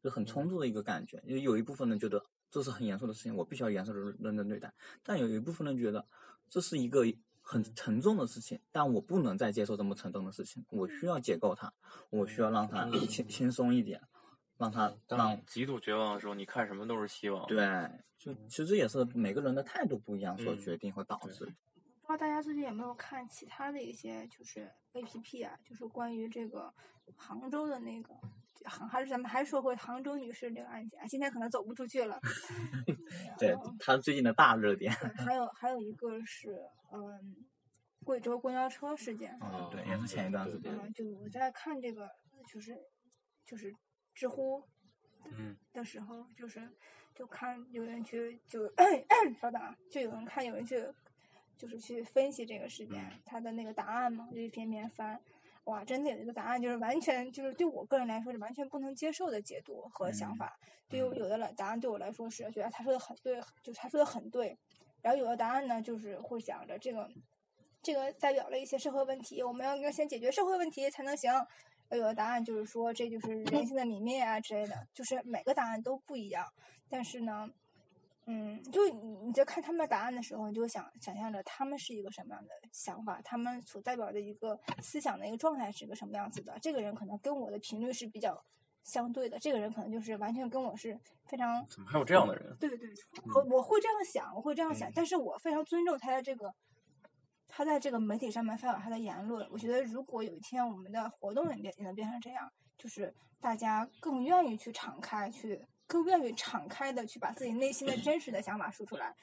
[0.03, 2.25] 就很充足的一个感觉，因为有一部分人觉得。
[2.55, 4.73] 这是很严肃的事情，我必须要严肃的认真对待。
[5.03, 6.07] 但有一部分人觉得
[6.49, 7.05] 这是一个
[7.43, 11.73] 很沉重的事情，但我不能再接受这么沉重的事情，我需要解构它，
[12.11, 14.01] 我需要让它轻轻松一点，
[14.57, 17.45] 让它让极度绝望的时候，你看什么都是希望。
[17.49, 21.45] 对，就其实也是每个人的态度不一样所决定和导致。
[22.03, 26.73] 不知道大家最近有没有看其他的一些就是 A P P 啊，就是关于这个
[27.17, 28.15] 杭州的那个。
[28.71, 32.19] 杭还是咱们还是说回杭州女士这个案件，今天可能走不出去了。
[33.39, 34.93] 对，他最近的大热点。
[34.93, 36.61] 还有还有一个是，
[36.93, 37.37] 嗯，
[38.05, 39.37] 贵州公交车事件。
[39.41, 40.73] 哦，对，也是前一段时间。
[40.73, 42.11] 嗯，就我在看这个，
[42.49, 42.77] 就是
[43.45, 43.75] 就是
[44.15, 44.63] 知乎，
[45.25, 46.69] 嗯，的时候，就是
[47.15, 48.67] 就看有人去就
[49.41, 50.87] 稍等啊，就有人看有人去
[51.57, 55.21] 就是去分析这个事件，他的那个答案嘛，就一篇篇翻。
[55.65, 60.55] 哇，真的有一个答案，就是完全就是对我个人来说是完全不能接受的解读和想法。
[60.89, 64.57] 对于有的来答案对我来说是觉得他说的很对，就是他说的很对。
[65.01, 67.09] 然后有的答案呢，就是会想着这个
[67.83, 71.33] 这个代表了一些社会问题，我们要要先解决社会问题才能行。
[71.91, 76.47] 有的答案就是说这就是人性的泯灭啊之类的，就是每个答案都不一样。
[76.91, 77.49] 但是呢。
[78.27, 86.59] 嗯，就你你在看他们的答案的时候，你就想想象着他们是一个什么样的想法，他们所代表的一个思想的一个状态是个什么样子的。
[86.63, 88.43] 这个人可能跟我的频率是比较
[88.83, 91.67] 相对的，这个人可能就是完全跟我是非常。
[91.67, 92.57] 怎么还有这样的人？
[92.59, 92.89] 对对，
[93.35, 96.51] 我我会这样想，我会这样想，但是我非常尊重他的这个，
[97.47, 99.47] 他在这个媒体上面发表他的言论。
[99.51, 105.67] 我觉得如果有一天我们的活动也变也能变成这样，就是大家更愿意去敞开去。
[105.87, 109.15] 更愿意敞开的去把自己内心的真实的想法说出来，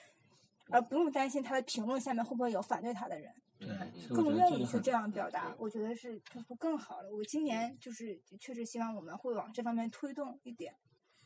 [0.70, 3.34] 而不用担心他的评论下面会不会有反对他的人。
[3.60, 3.70] 对，
[4.10, 7.14] 更愿意去这样表达，我觉得是就是更好了。
[7.14, 10.74] 我今年就是确实希望我们会往这方面推动一点，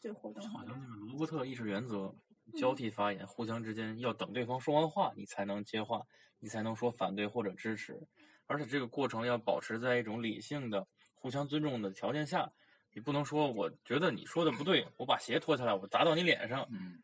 [0.01, 0.43] 这个活动。
[0.49, 2.13] 好像那个罗伯特意识原则，
[2.57, 6.05] 交替发言，互相之间要等对方说完话，你才能接话，
[6.39, 8.05] 你才能说反对或者支持，
[8.47, 12.51] 而且这个过程要保持在一种理性的、互相尊重的条件下。
[12.95, 16.65] 你不能说，我觉得你说的不对，我把鞋脱下来，我砸到你脸上。
[16.71, 17.03] 嗯，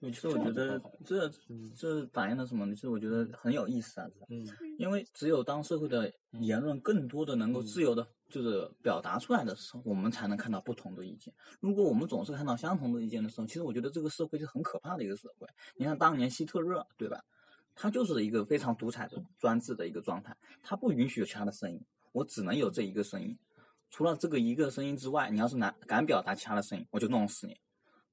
[0.00, 1.28] 其实我觉得这
[1.74, 2.66] 这反映了什么？
[2.74, 4.08] 其实我觉得很有意思啊。
[4.30, 4.46] 嗯，
[4.78, 11.34] 因为只有当社会的言论更多的能够自由的，就是表达出来的时候，我们才能看到不同的意见。
[11.60, 15.46] 如果我们总是看到相同的意见的时候，其实我觉得这个社会是很可怕的一个社会。
[15.74, 17.22] 你看当年希特勒，对吧？
[17.74, 21.78] 他就是一个非常独裁的专制的一个状态，他不允许有其他的声音，
[22.12, 23.36] 我只能有这一个声音。
[23.90, 27.56] 除了这个一个声音之外，你要是难敢表达其他的声音，我就弄死你，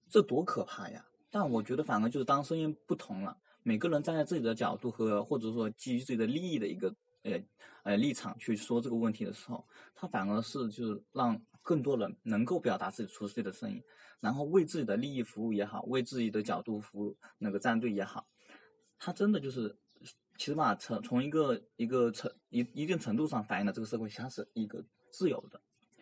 [0.08, 1.06] 这多可怕呀！
[1.30, 7.40] 但我觉得反而就是当声音不同了，每个人站在自己的角度和或者说基于自己的利益的一个呃
[7.84, 13.82] 呃立场去说这个问题的时候，他反而是就是让更多人能够表达自己出自己的声音，
[14.20, 18.28] 然后为自己的利益服务也好，为自己的角度服务那个战队也好，
[19.00, 19.76] 他真的就是
[20.38, 24.86] 起码从从一个一个程一一定程度上反映了这个社会它是一个。
[25.14, 25.62] 自由的，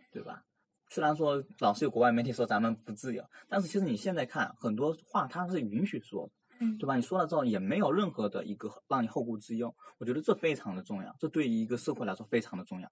[0.10, 0.44] 对吧？
[0.90, 6.96] 虽然说老是有国外媒体说咱们不自由，但是其实你现在看很多话，它是允许说的，嗯对吧？
[6.96, 12.90] 你说了之后也没有任何的一个让你后顾之忧，我觉得这非常的重要，这对于一个社会来说非常的重要。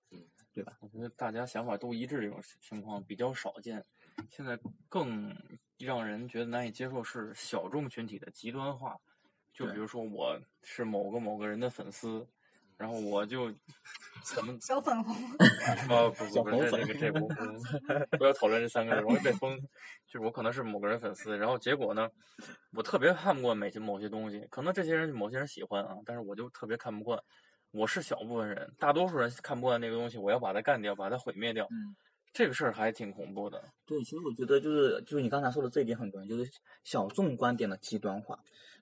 [0.51, 3.85] 对吧我觉得大家想法都一致，这种情况比较少见。
[4.29, 5.33] 现在更
[5.77, 8.97] 让人觉得难以接受是小众群体的极端化，
[9.53, 12.27] 就比如说我是某个某个人的粉丝，
[12.79, 13.51] 然后我就
[14.23, 15.13] 怎么小粉红，
[15.93, 19.59] 啊不不不，这这个这不不不要讨论这三个字，容易被封。
[20.07, 22.09] 就是我可能是某个人粉丝，然后结果呢，
[22.73, 27.19] 我特别看不惯某些某些东西，可能这些人某些人喜欢啊，但是我就特别看不惯。
[27.71, 31.65] 我是小部分人，大多数人看不惯那个东西，我要把它干掉，把它毁灭掉。
[31.65, 31.93] 嗯，
[32.33, 33.61] 这个事儿还挺恐怖的。
[33.85, 36.49] 对，其实我觉得就是就是你刚才说的这一点很重要，就是
[36.83, 38.39] 小众观点的极端化。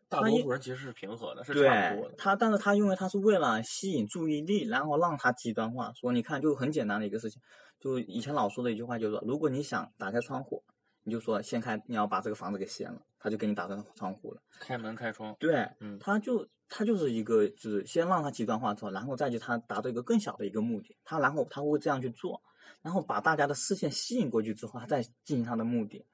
[0.10, 2.14] 大多数人其实是平和的，是差不多的。
[2.14, 5.92] 对他，但是他因为他是为了吸引注意力，然后让他极端化。
[5.94, 7.42] 说你看，就很简单的一个事情，
[7.80, 10.64] 就以前老说的一句话，就是说，如果你想打开窗户，
[11.04, 14.42] 你就说先开，你要把这个房子给掀了，他就给你打开窗户了。
[14.60, 22.42] 开门开窗，对，嗯他就他就是一个，就是先让他极端化之后，然后再去他达到一个更小的一个目的，他然后他会这样去做，
[22.82, 26.06] 然后把大家的视线吸引过去之后，他再进行他的目的。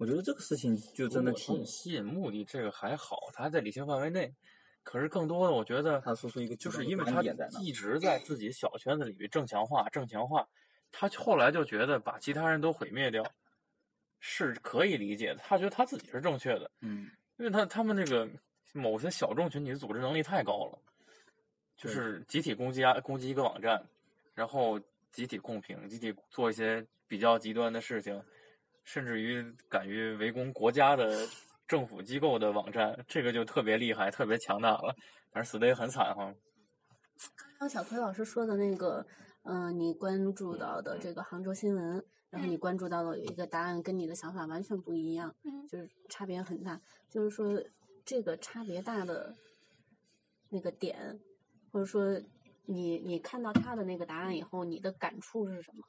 [0.00, 4.34] 我觉得这个事情就真的挺吸引目的，这个还好，他还在理性范围内。
[4.82, 7.22] 可是更多的，我觉得他说出一个就是因为他
[7.60, 10.48] 一直在自己小圈子里正强化、正强化，
[10.90, 13.22] 他后来就觉得把其他人都毁灭掉
[14.20, 15.40] 是可以理解的。
[15.44, 18.26] 他觉得他自己是正确的，嗯，因为他他们那个
[18.72, 20.78] 某些小众群体的组织能力太高了，
[21.76, 23.86] 就是集体攻击啊，攻击一个网站，
[24.32, 24.80] 然后
[25.12, 28.18] 集体控评，集体做一些比较极端的事情，
[28.84, 31.26] 甚至于敢于围攻国家的
[31.66, 34.94] 政府机构的网站，这个就特别厉害，特别强大了，
[35.32, 36.34] 但是死的也很惨哈。
[37.36, 39.06] 刚刚小葵老师说的那个，
[39.42, 46.80] 嗯、你关注到的这个杭州新闻，然后你关注到的有一个答案跟你的想法完全不一样，嗯就是差别很大。
[47.08, 47.62] 就是说，
[48.04, 49.36] 这个差别大的
[50.48, 51.20] 那个点，
[51.70, 52.18] 或者说
[52.64, 55.84] 你你看到他的那个答案以后，你的感触是什么？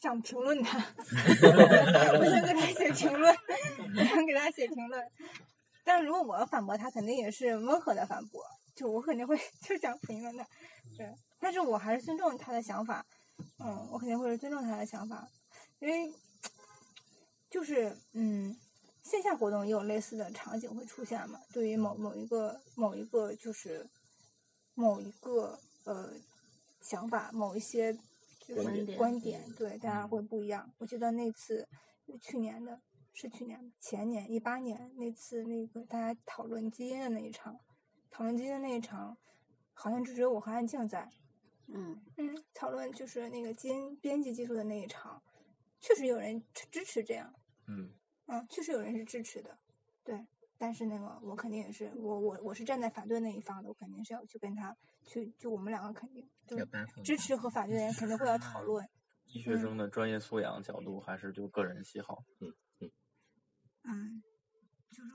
[0.00, 3.34] 想评论他，我想给他写评论，
[3.96, 5.10] 我想给他写评论。
[5.84, 8.42] 但如果我反驳他，肯定也是温和的反驳，
[8.74, 10.46] 就我肯定会就想评论他，
[10.96, 11.12] 对。
[11.40, 13.04] 但是我还是尊重他的想法，
[13.58, 15.28] 嗯，我肯定会尊重他的想法，
[15.78, 16.12] 因为
[17.50, 18.56] 就是嗯，
[19.02, 21.40] 线下活动也有类似的场景会出现嘛。
[21.52, 23.88] 对于某某一个某一个就是
[24.74, 26.12] 某一个呃
[26.82, 27.96] 想法，某一些
[28.54, 30.72] 观点观点，对大家会不一样。
[30.78, 31.68] 我记得那次
[32.20, 32.80] 去年的，
[33.12, 37.58] 是去年前年一八年那次那个大家讨论基因的那一场，
[38.10, 39.18] 讨论基因的那一场，
[39.72, 41.10] 好像就只有我和安静在。
[41.66, 45.22] 嗯嗯，讨论就是那个基因编辑技术的那一场，
[45.80, 47.34] 确实有人支支持这样，
[47.66, 47.92] 嗯，
[48.26, 49.58] 嗯，确实有人是支持的，
[50.02, 50.26] 对。
[50.58, 56.66] 但是那个我肯定也是，我我我是站在反对那一方的，我肯定是要去跟他去，就我们两个肯定就是
[57.04, 58.84] 支持和反对的人肯定会要讨论，
[59.26, 62.24] 医学生的专业素养角度还是就个人喜好。
[62.40, 62.52] 嗯
[63.84, 64.22] 嗯，
[64.90, 65.10] 就是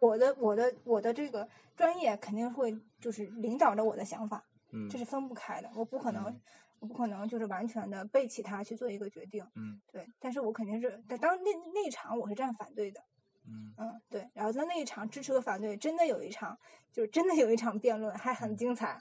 [0.00, 4.42] 我的我的我的这个专业肯定会就是领导着我的想法，
[4.72, 4.88] 嗯。
[4.88, 6.40] 这是分不开的，我不可能嗯。
[6.80, 9.80] 我不可能就是完全的背弃他去做一个决定，嗯。
[9.92, 13.04] 对，但是我肯定是，但当那那一场我是站反对的，
[13.48, 16.56] 嗯嗯，对，然后在那一场支持和反对，真的有一场，
[16.92, 19.00] 就是真的有一场辩论，还很精彩，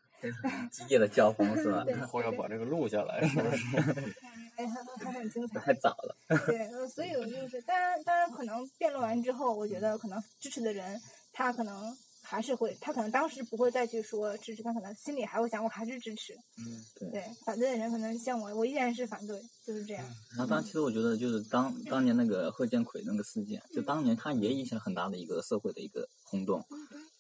[0.72, 1.84] 激 烈的交锋是吧？
[1.84, 4.16] 对以后要把这个录下来， 是不是？
[4.56, 6.16] 还还还很精 彩，太早了。
[6.48, 11.00] 对，呃所以我就是，当然当然可能辩论完之后，我觉得可能支持的人
[11.32, 11.96] 他可能
[12.30, 26.62] 还是会，他可能当时不会再去说支持，他可能心里还会想，我还是支持，嗯对，反对的人可能像我，我依然是反对，就是这样，然后当其实我觉得就是当当年那个贺建奎那个事件，就当年他也引起了很大的一个社会的一个轰动，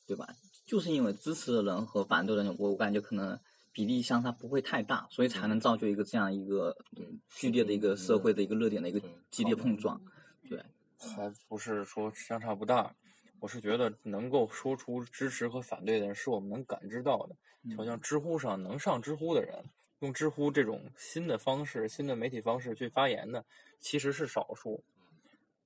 [0.05, 0.17] 对。
[0.17, 0.27] 吧？
[0.65, 3.39] 就是因为支持的人和反对的人，我我感觉可能
[3.71, 10.01] 比例相差不会太大，所以才能造就一个这样一个嗯剧烈的一个社会的一个热点的一个激烈碰撞。
[10.49, 10.61] 对，
[10.97, 12.93] 还不是说相差不大，
[13.39, 17.35] 我是觉得能够说出支持和反对的人，是我们能感知到的。
[17.75, 19.63] 就像知乎上能上知乎的人，
[19.99, 23.43] 用知乎这种新的方式、新的媒体方式去发言的，
[23.79, 24.83] 其实是少数。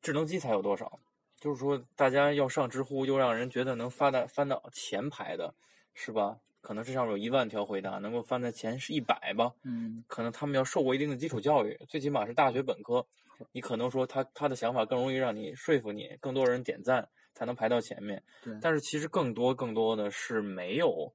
[0.01, 0.99] 智能机才有多少？
[1.39, 5.53] 就是说，大家要上知乎，又让人觉得能发到翻到前排的，
[5.93, 6.39] 是吧？
[6.61, 9.51] 可能这上面有一万条回答，能够翻在前是一百吧。
[9.63, 13.05] 嗯，可能他们要受过一定的基础教育，最起码是大学本科。
[13.51, 17.09] 你可能说他他的想法更容易让你说服你，更多人点赞
[17.41, 18.55] 才能排到前面对。
[18.61, 21.11] 但是其实更多更多的是没有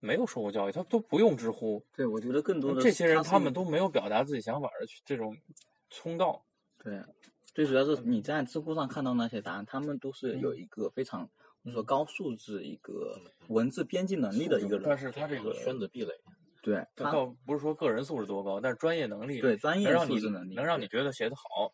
[0.00, 1.80] 没有受过教育，他都不用知乎。
[1.94, 5.36] 对，我觉得更多的这些人他们都没有表达自己想法的这种
[5.88, 6.44] 通道。
[6.82, 7.00] 对，
[7.54, 11.28] 最主要是你在知乎上看到那些答案，他们都是有一个非常我
[11.62, 13.16] 们说高素质、一个
[13.46, 14.82] 文字编辑能力的一个人。
[14.84, 16.12] 但是他这个圈子壁垒，
[16.60, 21.72] 对，他他倒不是说个人素质多高，但是专业能力对专业素质能力能让你觉得写得好。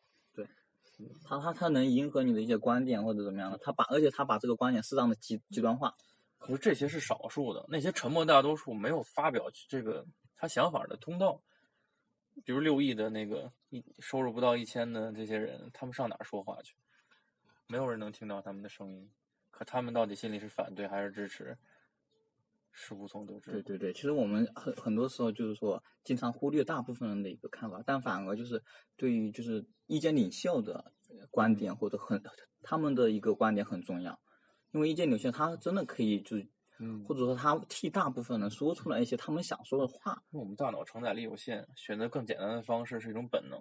[1.24, 5.94] 他他他能迎合你的一些观点或者怎么样的，他把而且他把这个观点适当的极极端化。
[6.38, 10.04] 可是这些是少数的，那些沉默大多数没有发表这个
[10.36, 11.40] 他想法的通道。
[12.44, 16.74] 比如六亿的那个一收入不到一千的这些人，他们上哪儿说话去？
[17.66, 19.10] 没有人能听到他们的声音。
[19.50, 21.56] 可他们到底心里是反对还是支持，
[22.72, 23.52] 是无从得知。
[23.52, 28.62] 对对对，其实我们很很多时候就是说，经常忽略大部分人的一个看法，但反而就是
[28.96, 30.92] 对于就是意见领袖的
[31.30, 32.20] 观点或者很
[32.62, 34.18] 他们的一个观点很重要，
[34.72, 36.48] 因为意见领袖他真的可以就是
[36.80, 40.20] 嗯，或者说他替大部分人说出来一些他们想说的话。
[40.30, 43.60] 因为我们大脑承载力有限，选择更简单的方式是一种本能。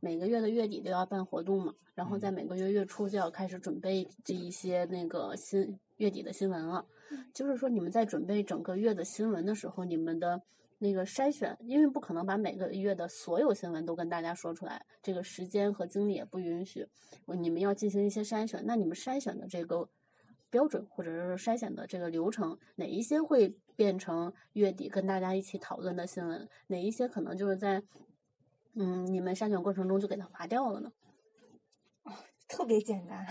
[0.00, 6.84] 每个月的月底都要办活动嘛，然后嗯在每个月月初就要开始准备这一些那个新月底的新闻了。
[7.32, 10.40] 就是说，你们在准备整个月的新闻的时候，你们的
[10.78, 16.86] 那个筛选，因为不可能把每个月的所有新闻都跟大家说出来，这个时间和精力也不允许。
[17.26, 19.88] 你们要进行一些筛选，那你们筛选的这个
[20.50, 27.82] 标准或者是筛选的这个流程，哪一些会变成月底跟大家一起讨论的新闻，哪一些可能就是在
[28.74, 30.92] 嗯你们筛选过程中就给它划掉了呢？
[32.48, 33.26] 特别简单，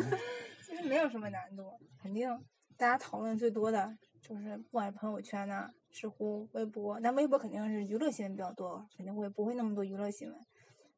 [0.64, 1.62] 其实没有什么难度，
[2.00, 2.26] 肯定
[2.76, 10.38] 大家讨论最多的就是不管是朋友圈呐、知乎、微博，但微博肯定是娱乐新闻比较多，肯定会不会那么多娱乐新闻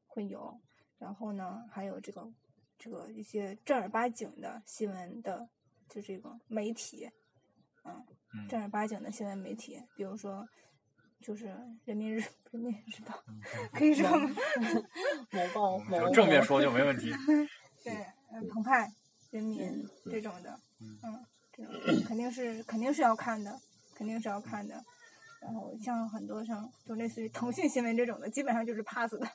[0.06, 0.60] 会有，
[0.98, 2.28] 然后呢，还有这个
[2.78, 5.48] 这个一些正儿八经的新闻的，
[5.88, 7.10] 就这个媒体，
[7.84, 8.04] 嗯，
[8.34, 10.46] 嗯正儿八经的新闻媒体，比如说。
[11.20, 11.46] 就是
[11.84, 12.22] 人民日
[12.52, 13.12] 人民日报，
[13.74, 14.30] 可以说吗？
[15.32, 17.10] 某报某就正面说就没问题。
[17.82, 17.92] 对，
[18.30, 18.88] 嗯，澎湃、
[19.32, 20.96] 人民嗯这种的，嗯
[21.58, 23.58] 嗯，肯定是肯定是要看的，
[23.94, 24.82] 肯定是要看的。
[25.40, 29.28] 然后像很多像就类似于腾讯新闻这种的，基本上就是 pass 的，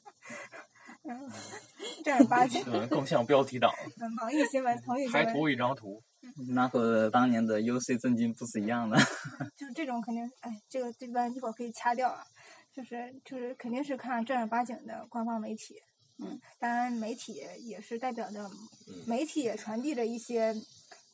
[1.04, 1.32] 嗯，
[2.04, 6.02] 正儿八经，嗯，更像标题党，嗯，网易新闻、腾讯新闻，还图一张图。
[6.50, 8.98] 那和当年的 UC 震惊不是一样的。
[9.56, 12.26] 就是这种肯定，哎，这个这边一会儿可以掐掉啊，
[12.74, 15.76] 就是就是肯定是看正儿八经的官方媒体，
[16.18, 18.50] 嗯，当然媒体也是代表着
[19.06, 20.54] 媒体也传递着一些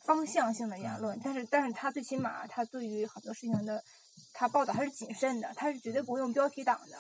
[0.09, 3.79] 方向性的言论，但是但是他最起码他对于很多事情的
[4.33, 6.97] 他报道他是谨慎的，他是绝对不会用标题党的，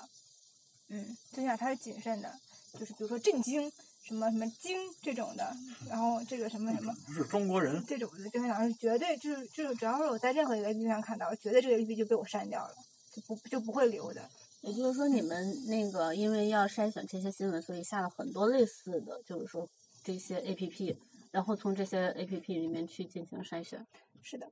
[0.89, 2.31] 嗯，最起码他是谨慎的，
[2.79, 3.67] 就是比如说震惊
[4.03, 5.51] 什么什么惊这种的，
[5.89, 6.93] 然后这个什么什么。
[7.07, 12.75] 不是中国人，这种的，正常是绝对就是就是，只要是我在任何一个 APP 上看到，绝对这个 APP 就被我删掉了，
[13.11, 14.21] 就不就不会留的。
[14.61, 19.67] 也就是说，你们那个因为要筛选这些新闻，所以下了很多类似的，就是说
[20.03, 20.95] 这些 A P P，
[21.31, 23.85] 然后从这些 A P P 里面去进行筛选。
[24.21, 24.51] 是的，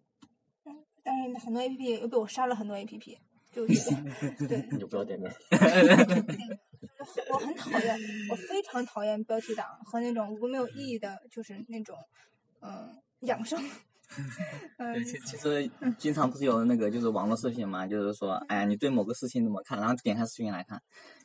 [0.65, 3.17] 嗯，但是很多 APP 又被我删了很多 APP，
[3.51, 3.91] 就 是
[4.47, 5.29] 对，你就不要点名。
[7.31, 7.97] 我很讨厌，
[8.29, 11.97] 我非常讨厌标题党和那种无没有意义的，就是那种
[12.61, 13.59] 嗯养生，
[14.77, 19.79] 嗯对，其其实经常不是有那个就是网络视频嘛，就是说，哎呀，你对某个事情怎么看？
[19.79, 20.81] 然后点开视频来看，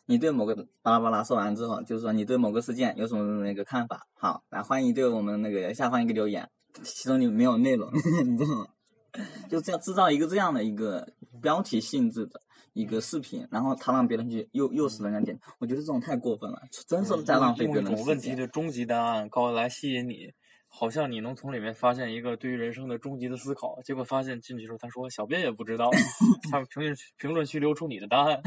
[0.07, 4.07] 你对某个巴拉巴拉说完之后，就是说你对某个事件有什么那个看法？
[4.15, 6.49] 好，来欢迎对我们那个下方一个留言，
[6.83, 7.91] 其中你没有内容，
[8.25, 8.67] 你知道吗？
[9.51, 11.07] 就这样制造一个这样的一个
[11.43, 12.41] 标题性质的
[12.73, 20.33] 一个视频，然后他让别人去诱诱使人家点，我觉得这种太过分了，真是在浪费别用一种问题人的终极答案高来吸引你，
[20.67, 23.79] 好像你能从里面发现一个对于人生的终极的思考。
[23.85, 25.91] 结果发现进去之后，他说小编也不知道，
[26.51, 28.41] 他们评论区评论区留出你的答案。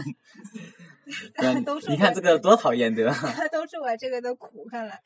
[1.66, 3.14] 都是你看这个多讨厌，对吧？
[3.52, 5.02] 都是我这个的苦，看来，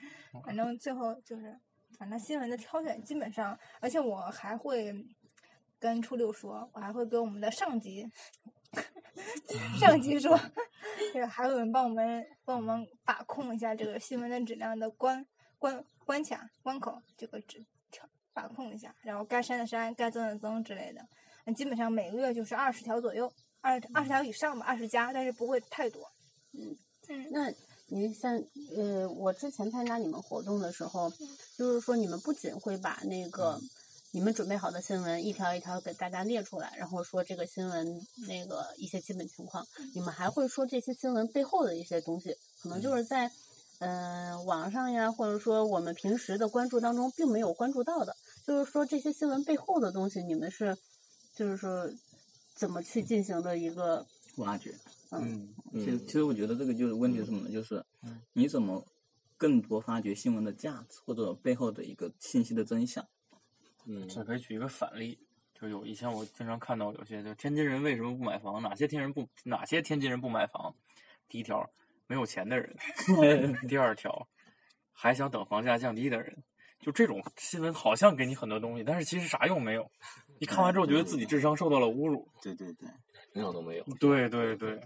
[0.45, 1.57] 反正最后就是，
[1.97, 4.93] 反正新闻的挑选基本上，而且我还会
[5.79, 8.09] 跟初六说，我还会跟我们的上级
[9.79, 10.39] 上级说，
[11.13, 15.25] 这个还有人帮我们帮我们把控一下这个新闻的质量的关
[15.57, 21.01] 关关卡关口，这个质调把控一下，然后该删的删，该增的增之类的。
[21.45, 23.31] 那基本上每个月就是二十条左右，
[23.61, 26.09] 二二十条以上吧，二十加，但是不会太多。
[26.53, 26.75] 嗯
[27.07, 27.27] 嗯。
[27.31, 27.53] 那
[27.87, 28.35] 您像
[28.75, 31.11] 呃，我之前参加你们活动的时候，
[31.57, 33.59] 就是说你们不仅会把那个
[34.11, 43.29] 你们准备好的新闻一条一条给大家列出来，然后说这个新闻那个一些基本情况，你们还会说这些新闻背后的一些东西，可能就是在
[43.79, 50.77] 嗯、呃网上呀，或者说我们平时的关注当中并没有关注到的，就是说这些新闻背后的东西，你们是
[51.35, 51.89] 就是说
[52.59, 54.05] 怎么去进行的一个
[54.35, 54.75] 挖掘。
[55.11, 57.49] 嗯其实其实我觉得这个就是问题是什么呢？
[57.49, 58.85] 就是嗯你怎么
[59.37, 63.07] 更多发掘新闻的价值，或者背后的一个信息的真相。
[63.85, 65.17] 嗯这可以举一个反例，
[65.53, 70.75] 就有以前我经常看到有些就天津人为什么不买房，哪些天人不哪些天津人不买房？
[71.29, 71.65] 第一条，
[72.07, 72.69] 没有钱的人；
[73.69, 74.27] 第二条，
[74.91, 76.43] 还想等房价降低的人。
[76.79, 79.89] 就这种新闻好像给你很多东西，但是其实啥用没有。
[80.39, 82.25] 你看完之后觉得自己智商受到了侮辱。
[82.41, 82.87] 对对对，
[83.33, 83.83] 影响都没有。
[83.99, 84.79] 对对对，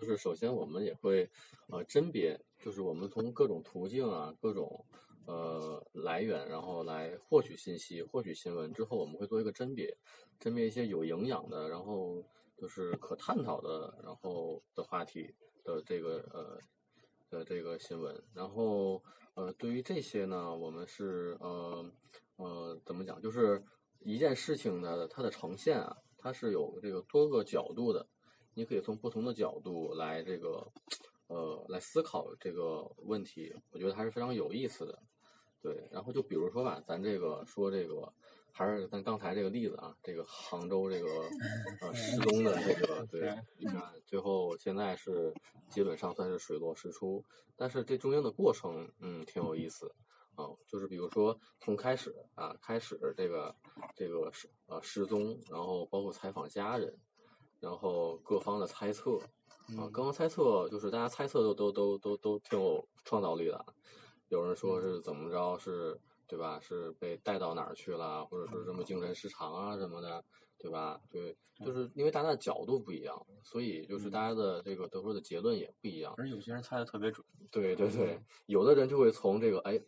[0.00, 1.28] 就是首先我们也会
[1.68, 4.84] 呃甄别，就是我们从各种途径啊、各种
[5.26, 9.96] 呃来源，然后来获取信息、获取新闻之后，我们会做一个甄别，
[10.40, 12.20] 甄别一些有营养的，然后
[12.56, 16.58] 就是可探讨的，然后的话题的这个呃
[17.30, 19.02] 的这个新闻，然后
[19.34, 21.90] 呃对于这些呢，我们是呃
[22.36, 23.64] 呃怎么讲，就是
[24.00, 28.06] 一件事情呢它的呈现啊，它是有这个多个角度的。
[28.54, 30.66] 你可以从不同的角度来这个，
[31.28, 34.98] 呃，来思考这个问题，我觉得还是非常有意思的。
[35.62, 38.12] 对，然后就比如说吧，咱这个说这个，
[38.52, 41.06] 还是咱刚才这个例子啊，这个杭州这个
[41.80, 45.32] 呃失踪的这个，对，你看最后现在是
[45.68, 47.24] 基本上算是水落石出，
[47.56, 49.94] 但是这中间的过程，嗯，挺有意思。
[50.36, 53.54] 啊，就是比如说从开始啊，开始这个
[53.94, 56.98] 这个失呃失踪，然后包括采访家人，
[57.58, 59.18] 然后各方的猜测，
[59.76, 63.66] 啊，各方猜测就是大家猜测都都都都都挺有创造力的。
[64.28, 66.00] 有人说是怎么着是，
[66.30, 66.60] 对吧？
[66.60, 70.24] 是被带到哪儿去了，或者说什么精神失常啊什么的，
[70.56, 71.00] 对吧？
[71.10, 76.14] 对，就是因为大家的角度不一样，所以就是大家的这个得出的结论也不一样。
[76.16, 77.26] 而有些人猜的特别准。
[77.50, 79.80] 对对对，有的人就会从这个哎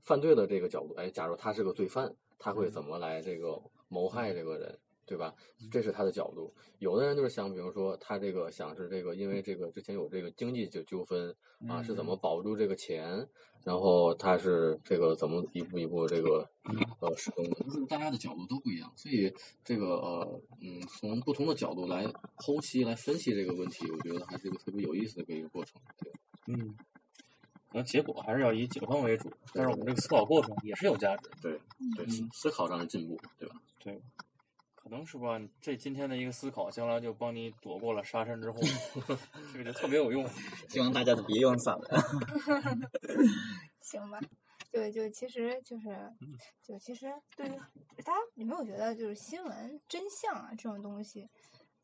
[0.00, 5.34] 犯罪的这个角度，哎，假如他是个罪犯，他会怎么来这个谋害这个人，对吧？
[5.70, 6.52] 这是他的角度。
[6.78, 11.34] 有的人就是想，比如说他这个想是这个，因为这个之前有这个经济纠纠纷
[11.68, 13.26] 啊，是怎么保住这个钱，
[13.62, 16.48] 然后他是这个怎么一步一步这个
[17.00, 19.32] 呃使用的，就是大家的角度都不一样，所以
[19.64, 22.04] 这个呃嗯，从不同的角度来
[22.38, 25.80] 剖析、来分析这个问题，我觉得还是一个特别有意思的一个过程。
[25.98, 26.12] 对。
[26.46, 26.76] 嗯，
[27.70, 31.36] 可能结果还是要以解放为主，但是我们这个思考过程也是有价值的。
[31.40, 31.60] 对
[31.96, 33.56] 对，思考上的进步，对吧？
[33.82, 34.02] 对，
[34.84, 35.40] 可能是吧？
[35.62, 38.60] 这今天的一个思考，将来就帮你躲过了沙尘之祸，
[39.50, 40.28] 这个就特别有用。
[40.68, 41.88] 希望大家都别用上了。
[43.80, 44.20] 行吧，
[44.70, 46.12] 就，就其实就是，
[46.62, 47.52] 就其实对于
[48.04, 51.26] 大家，有没有觉得就是新闻真相啊这种东西，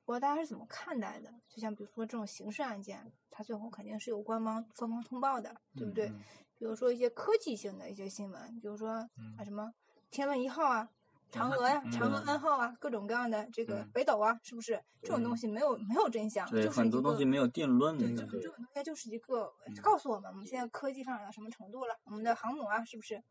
[0.05, 1.33] 不知道大家是怎么看待的？
[1.49, 6.07] 就像比如说这种刑事案件，它最后肯定是有官方官方通报的，对不对？
[6.09, 6.21] 嗯
[6.59, 8.91] 比如说一些科技性的一些新闻，比如说
[9.39, 9.73] 啊什么
[10.11, 10.87] 天问一号啊。
[11.31, 18.27] 嫦娥呀、嗯嫦娥 N 号啊，各种各样的这个嗯北斗啊，是不是这种东西没有没有真相，对，就是很多东西没有定论对，的。
[18.27, 19.53] 这这种东西就是一个
[19.83, 23.23] 告诉我们，我们现在科技发展到什么程度了，我们的航母啊，是不是？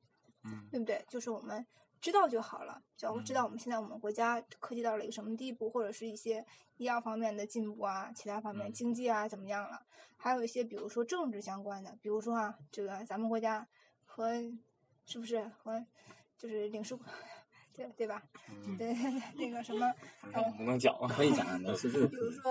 [0.45, 1.03] 嗯对不对？
[1.09, 1.65] 就是我们
[1.99, 6.45] 知道就好了，只要知道我们现在我们国家科技到了一个什么地步，或者是一些
[6.77, 9.85] 医药方面的进步啊，其他方面嗯经济啊怎么样了，
[10.15, 13.67] 还有一些比如说政治相关的，比如说啊，这个咱们国家
[14.05, 14.31] 和
[15.05, 15.85] 是不是和
[16.37, 16.97] 就是领事
[17.87, 17.91] 馆。
[17.97, 18.21] 对对吧？
[18.65, 18.93] 嗯对
[19.37, 19.85] 那个什么，
[20.33, 21.07] 呃，不能讲啊。
[21.07, 22.41] 可以讲啊，你是这个比如说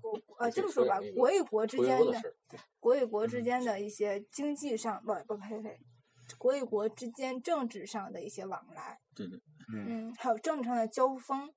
[0.00, 2.22] 国呃这这么说吧国与国之间的
[2.80, 5.78] 国与国之间的一些经济上不不呸呸，
[6.38, 9.38] 国与国之间政治上的一些往来，对对
[9.72, 11.52] 嗯嗯，还有政治上的交锋，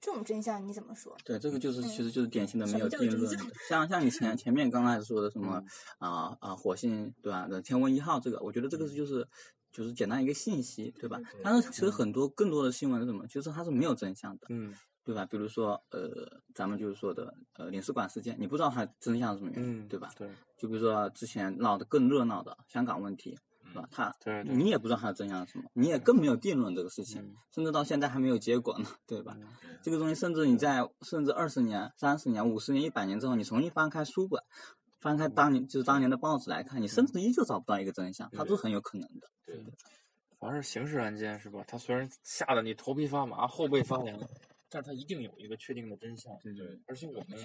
[0.00, 1.16] 这种真相你怎么说？
[1.24, 3.46] 对，这个就是嗯其实就是典型的没有定论的。
[3.68, 5.62] 像像你前前面刚开始说的什么
[6.00, 7.46] 嗯啊啊火星对吧？
[7.46, 9.26] 的天问一号这个，我觉得这个是就是
[9.72, 11.18] 就是简单一个信息对吧？
[11.42, 13.26] 但是其实很多更多的新闻是什么？
[13.26, 14.46] 其实它是没有真相的。
[14.50, 15.26] 嗯对吧？
[15.26, 20.08] 比如说，呃，咱们就是说的，呃，领事馆事件，你不知道它真相是什么原因，嗯，对吧？
[20.16, 23.36] 对就比如说之前闹得更热闹的香港问题，
[23.72, 23.88] 是吧？
[23.90, 29.36] 它对对，你也不知道它的真相是什么，你也更没有定论这个事情，嗯甚至到现在还没有结果呢，对吧？
[29.40, 29.48] 嗯
[29.82, 34.40] 这个东西，甚至你在甚至二十年、三十年、五十年、一百年之后，你重新翻开书本，
[35.02, 39.28] 翻开当年就是当年的报纸来看，你甚至依旧找不到一个真相，它都很有可能的。
[39.44, 39.60] 对，
[40.38, 41.64] 凡是刑事案件是吧？
[41.66, 44.16] 它虽然吓得你头皮发麻、后背发凉，
[44.70, 46.32] 但是它一定有一个确定的真相。
[46.40, 47.36] 对对，而且我们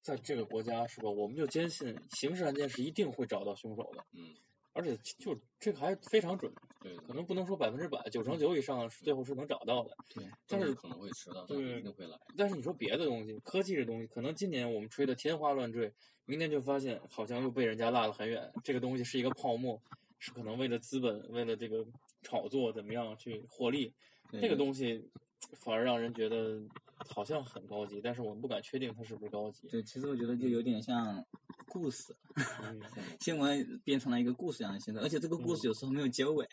[0.00, 1.10] 在这个国家是吧？
[1.10, 4.34] 我们就坚信刑事案件是一定会找到凶手的，嗯，
[4.78, 9.90] 而且就这个还非常准，对，可能不能说百分之百，九成九以上最后是能找到的。
[10.08, 12.16] 对，但是可能会迟到，对一定会来。
[12.36, 15.92] 但是你说别的东西，科技这东西，可能今年我们吹得天花乱坠，
[16.26, 18.48] 明年就发现好像又被人家落得很远。
[18.62, 19.82] 这个东西是一个泡沫，
[20.20, 21.84] 是可能为了资本，为了这个
[22.22, 23.92] 炒作怎么样去获利，
[24.40, 25.10] 这个东西
[25.54, 26.62] 反而让人觉得
[27.06, 29.68] 好像很高级，但是我们不敢确定它是不是高级。
[29.68, 31.24] 对，其实我觉得就有点像
[31.68, 32.14] 故事，
[32.62, 32.80] 嗯
[33.20, 36.46] 新闻变成了一个故事一样的形式，而且这个故事有时候没有结尾，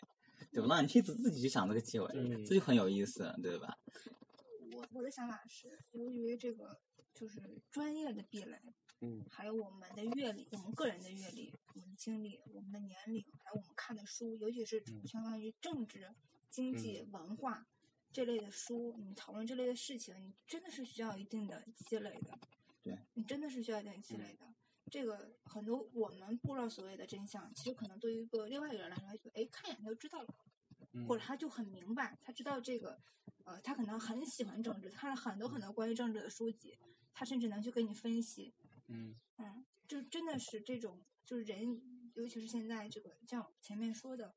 [0.52, 0.76] 对吧？
[0.76, 3.76] 让你一直自己去想这个结尾，嗯这就很有意思，对吧？
[4.72, 6.78] 我我的想法是，由于这个
[7.14, 7.40] 就是
[7.70, 8.58] 专业的壁垒，
[9.00, 16.08] 嗯还有我们的阅历，我们个人的阅历、我们的经历、我们的年龄，还有我们看的书，尤其是嗯相当于政治、
[16.50, 17.66] 经济、文化
[18.16, 22.38] 这类的书，你讨论这类的事情，你真的是需要一定的积累的。
[22.82, 24.54] 对，你真的是需要一定积累的。
[24.90, 30.34] 这个很多我们不知道所谓的真相，其实可能对于一个另外一个人来说，就哎看一眼他就知道了。
[30.92, 32.98] 嗯或者他就很明白，他知道这个，
[33.44, 36.74] 呃，他可能很喜欢政治，看了很多很多关于政治的书籍，
[37.12, 38.54] 他甚至能去给你分析，
[38.88, 44.34] 嗯嗯，就真的是这种，就是人，尤其是现在这个，像前面说的，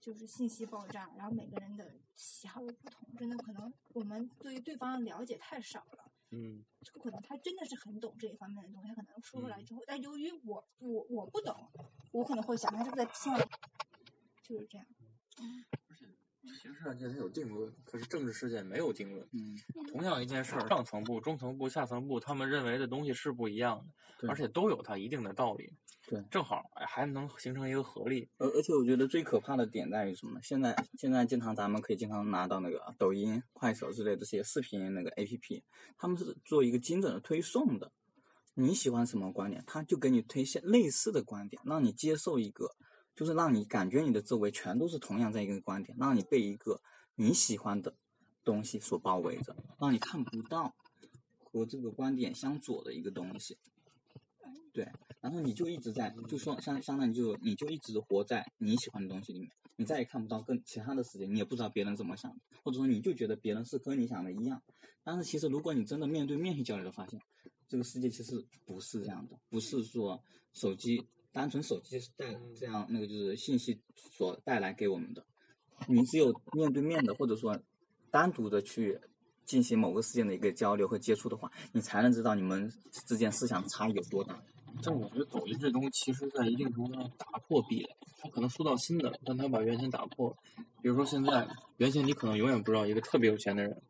[0.00, 11.54] 就是信息爆炸，然后每个人的喜好又不同，真的可能我们对于对方的了解太少了，嗯这个可能他真的是很懂这一方面的东西，他可能说出来嗯之后，但由于我我我不懂，
[12.12, 13.40] 我可能会想他是不是在骗我，
[14.42, 14.86] 就是这样。
[16.62, 19.28] 刑事案件它有定论，可是政治事件没有定论。
[19.32, 19.56] 嗯，
[19.92, 23.86] 同样一件事儿，上层部、中层部、下层部，他们认为的东西是不一样
[24.18, 25.72] 的，而且都有它一定的道理。
[26.10, 28.28] 对正好哎还能形成一个合力。
[28.38, 30.40] 而而且我觉得最可怕的点在于什么呢？
[30.42, 35.62] 现在现在经常咱们可以经常拿到那个抖音、快手之类这些视频那个 A P P，
[35.96, 37.92] 他们是做一个精准的推送的。
[38.54, 42.74] 你喜欢什么观点，他就给你推荐类似的观点，让你接受一个，
[43.14, 46.82] 就是让你感觉你的周围全都是同样在一个观点，让你被一个
[47.14, 47.94] 你喜欢的
[48.44, 50.74] 东西所包围着，让你看不到
[51.38, 53.56] 和这个观点相左的一个东西。
[54.72, 54.88] 对，
[55.20, 64.62] 然后你就一直在，就说相相当于就你就一直活在你喜欢的东西里面，你再也看不到更其他的世界，你也不知道别人怎么想的，或者说你就觉得别人是跟你想的一样，
[65.04, 67.20] 但是其实如果你真的面对面去交流的，发现
[67.68, 70.20] 这个世界其实不是这样的，不是说
[70.52, 75.24] 手机单纯手机带这样那个就是信息所带来给我们的，
[75.86, 77.56] 你只有面对面的或者说
[78.10, 78.98] 单独的去
[79.44, 82.72] 进行某个事件的一个交流和接触的话，你才能知道你们
[83.06, 84.42] 之间思想差异有多大。
[84.82, 90.36] 但我觉得抖音这东西，其实在一定程度上打破壁垒，它可能塑造新的，但它把原先打破了。
[90.82, 91.46] 比如说现在，
[91.76, 93.82] 原先你可能永远不知道一个特别有钱的人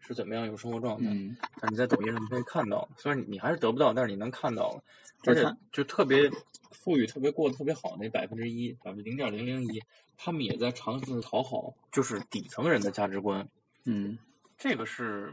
[0.00, 4.82] 是怎么样一个生活状态，嗯，但你在抖音上你可以看到，虽然你你还是得不到，但是你能看到了，
[5.26, 6.28] 而且就特别
[6.70, 9.80] 富裕、特别过得特别好那百分之一、百分之零点零零一，
[10.16, 13.48] 他们也在尝试讨好，就是底层人的价值观。
[13.84, 14.18] 嗯，
[14.58, 15.32] 这个是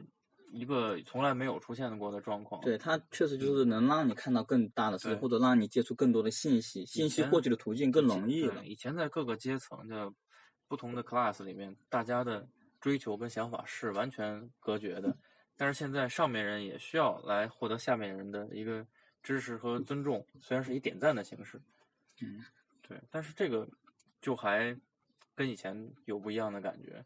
[0.52, 2.62] 一个从来没有出现过的状况。
[2.62, 8.66] 对，它确实就是能让你看到更大的世界，或者让你接触更多的信息，信息获取的途径更容易了，。
[8.66, 10.12] 以前在各个阶层的
[10.68, 12.47] 不同的 class 里面，大家的
[12.80, 15.16] 追求跟想法是完全隔绝的。
[15.56, 18.86] 但是现在上面人也需要来获得下面人的一个
[19.22, 21.62] 支持和尊重，虽然是以点赞的形式。
[22.22, 22.43] 嗯，
[22.82, 23.68] 对，但是这个
[24.22, 24.78] 就还
[25.36, 27.04] 跟以前有不一样的感觉。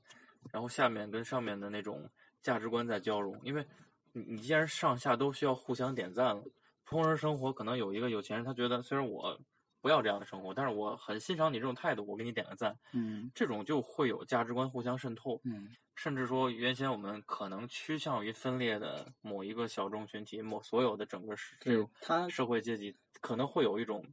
[0.51, 2.07] 然后下面跟上面的那种
[2.43, 3.65] 价值观在交融，因为
[4.11, 6.43] 你你既然上下都需要互相点赞了，
[6.83, 9.39] 普通人生活可能有一个有钱人，他觉得虽然我
[9.81, 13.31] 不要这样的生活，但是我很欣赏你这种态度，我给你点个赞，嗯。
[13.33, 24.05] 这种就会有价值观互相渗透，嗯，甚至说原先我们可能趋向于分裂的某一个小众群体，某所有的整个社这种他社会阶级，可能会有一种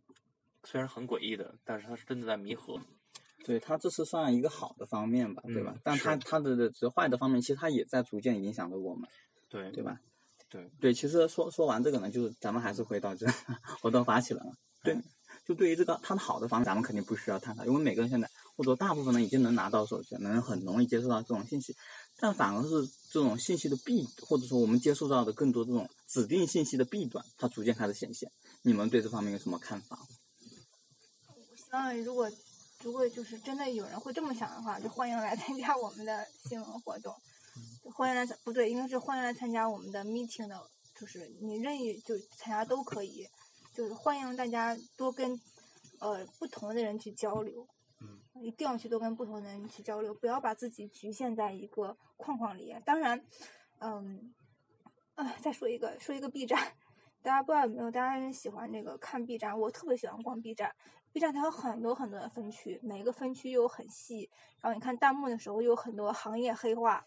[0.64, 2.81] 虽然很诡异的，但是他是真的在弥合。
[3.45, 5.80] 对它这是算一个好的方面吧，对吧嗯？
[5.82, 9.09] 但它是它的的这坏的方面，其实它也在逐渐影响着我们，
[9.49, 9.99] 对对吧？
[10.51, 13.26] 对对，其实说说完这个呢，就是咱们还是回到这
[13.80, 14.53] 活动发起人了。
[14.82, 14.97] 对，
[15.45, 21.74] 就对于这个它的好的方面，咱们肯定不需要探讨，因为每个人现在或者大部分人已经能拿到手机，能很容易接受到这种信息，
[22.18, 22.68] 但反而是
[23.11, 28.30] 这种信息的弊，或者说我们接触到的更多这种指定信息的弊端，它逐渐开始显现。
[28.62, 29.99] 你们对这方面有什么看法？
[31.28, 32.28] 我希望如果
[32.83, 37.14] 如果就是真的有人会这么想的话，就欢迎来参加我们的新闻活动。
[37.95, 40.59] 欢迎来参不对，应该是欢迎来参加我们的 meeting 的，
[40.95, 43.26] 就是你任意就参加都可以，
[43.74, 45.39] 就是欢迎大家多跟
[45.99, 47.66] 呃不同的人去交流。
[48.01, 52.74] 嗯，一定要去多跟不同的人去交流，不要把自己局限在一个框框里。
[52.87, 53.22] 当然，
[53.81, 54.33] 嗯，
[55.16, 56.72] 啊，再说一个说一个 B 站，
[57.20, 60.74] 大家不知道有没有，大家喜欢这个看 B 站，我特别喜欢逛 B 站。
[61.12, 64.30] B 站它有很多很多的分区，每个分区又很细，
[64.61, 67.04] 然后你看弹幕的时候又有很多行业黑话，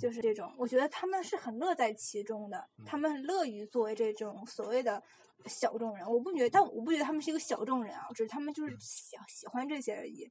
[0.00, 0.54] 就是这种。
[0.56, 5.02] 我觉得他们是很乐在其中的，他们很乐于作为这种所谓的
[5.46, 6.06] 小众人。
[6.08, 10.30] 我不觉得，但我不觉得他们是一个小众人啊，只是他们就是喜喜欢这些而已。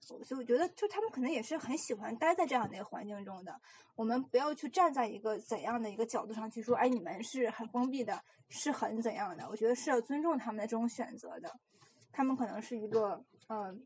[0.00, 3.54] 所以我觉得，就他们可能也是很喜欢待在这样的一个环境中的。
[3.94, 9.48] 我们不要去站在一个怎样的一个角度上去说，哎，你们是很封闭的，是很怎样的？
[9.48, 11.48] 我觉得是要尊重他们的这种选择的。
[12.12, 13.82] 他们可能是一个，嗯。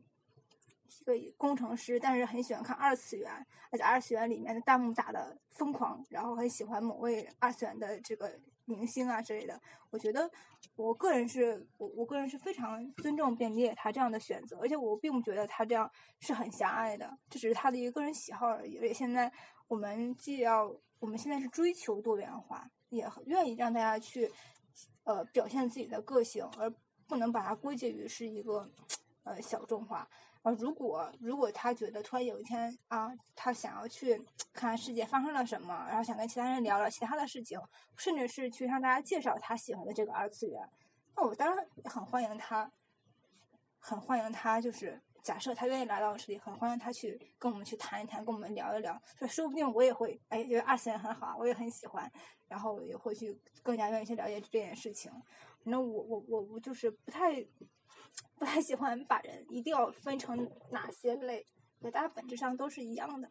[1.07, 3.29] 一个工程师，但是很喜欢看二次元，
[3.69, 9.61] 而且二次元里面的弹幕打的疯狂，然后很喜欢某位二次元的这个明星啊之类的。
[9.91, 10.27] 我觉得，
[10.75, 15.87] 我个人是我我个人是非常尊重便利他这样的选择，而且我并不觉得他这样
[16.21, 18.77] 是很狭隘的，这只是他的一个个人喜好而已。
[18.77, 19.31] 而且现在
[19.67, 24.31] 我们既要我们现在是追求多元化，也愿意让大家去
[25.03, 26.73] 呃表现自己的个性，而
[27.07, 28.69] 不能把它归结于是一个
[29.23, 30.07] 呃小众化。
[30.43, 34.15] 啊，如果如果他觉得突然有一天啊，他想要去
[34.53, 37.59] 看看世界发生了什么，然后想跟其他人聊聊其他的事情，
[37.97, 40.69] 甚至是去向大家介绍他喜欢的这个二次元，
[41.15, 42.71] 那我当然很欢迎他，
[43.79, 44.61] 很欢迎他。
[44.61, 49.01] 就是假设他愿意来到这里，很欢迎他去跟我们去谈一谈，跟我们聊一聊。
[49.17, 52.09] 说说不定我也会哎觉得二次元很好，我也很喜欢，
[52.47, 55.11] 然后也会去更加愿意去了解这件事情。
[55.63, 57.45] 反正我我我我就是不太。
[58.37, 61.45] 不太喜欢把人一定要分成哪些类，
[61.81, 63.29] 对，大家本质上都是一样的。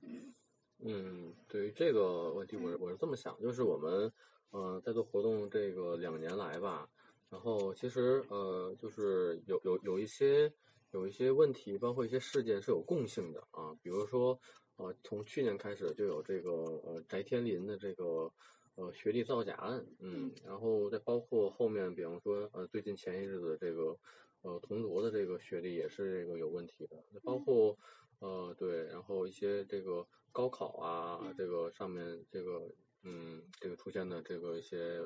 [0.00, 0.34] 嗯
[0.78, 4.12] 嗯，对于这个问题，我我是这么想，就是我们
[4.50, 6.88] 呃在做活动这个两年来吧，
[7.28, 10.52] 然后其实呃就是有有有一些
[10.90, 14.38] 有一些问题，包括一些事件是有共性的啊，比如说
[14.76, 18.32] 呃从去年开始就有这个呃翟天临的这个
[18.74, 23.98] 呃学历造假案，嗯，然后再包括后面比方说呃最近前一日子这个。
[24.42, 27.76] 呃，同桌的这个学历也是这个有问题的，包括
[28.20, 32.62] 呃，对，然后一些这个高考啊，这个上面这个
[33.02, 35.04] 嗯，这个出现的这个一些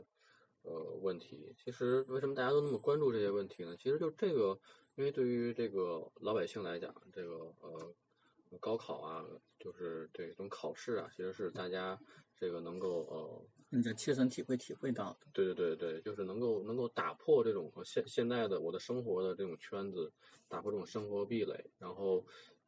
[0.61, 3.75] 呃问题，其实为什么大家都那么关注这些问题呢？
[3.79, 4.61] 其实就这个，
[4.97, 7.95] 因为对于这个老百姓来讲，这个呃
[8.61, 9.25] 高考啊，
[9.59, 11.99] 就是这种考试啊，其实是大家
[12.37, 13.47] 这个能够呃。
[13.73, 20.13] 更加切身体会体会到的，对对对对，就是能够能够打破这种现现在的我的生活的这种圈子，
[20.47, 22.23] 打破这种生活壁垒，然后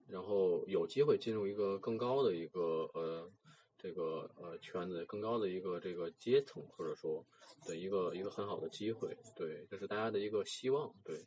[0.07, 3.31] 然后有机会进入一个更高的一个呃
[3.77, 7.23] 这个呃圈子，更高的一个这个阶层，或者说
[7.67, 11.23] 的一个一个很好的机会，对，这是大家的一个希望，对，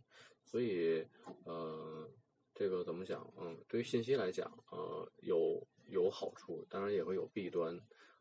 [0.49, 1.05] 所以
[1.43, 2.09] 呃
[2.55, 3.31] 这个怎么讲？
[3.37, 7.77] 嗯，对于信息来讲，呃有有好处，当然也会有弊端。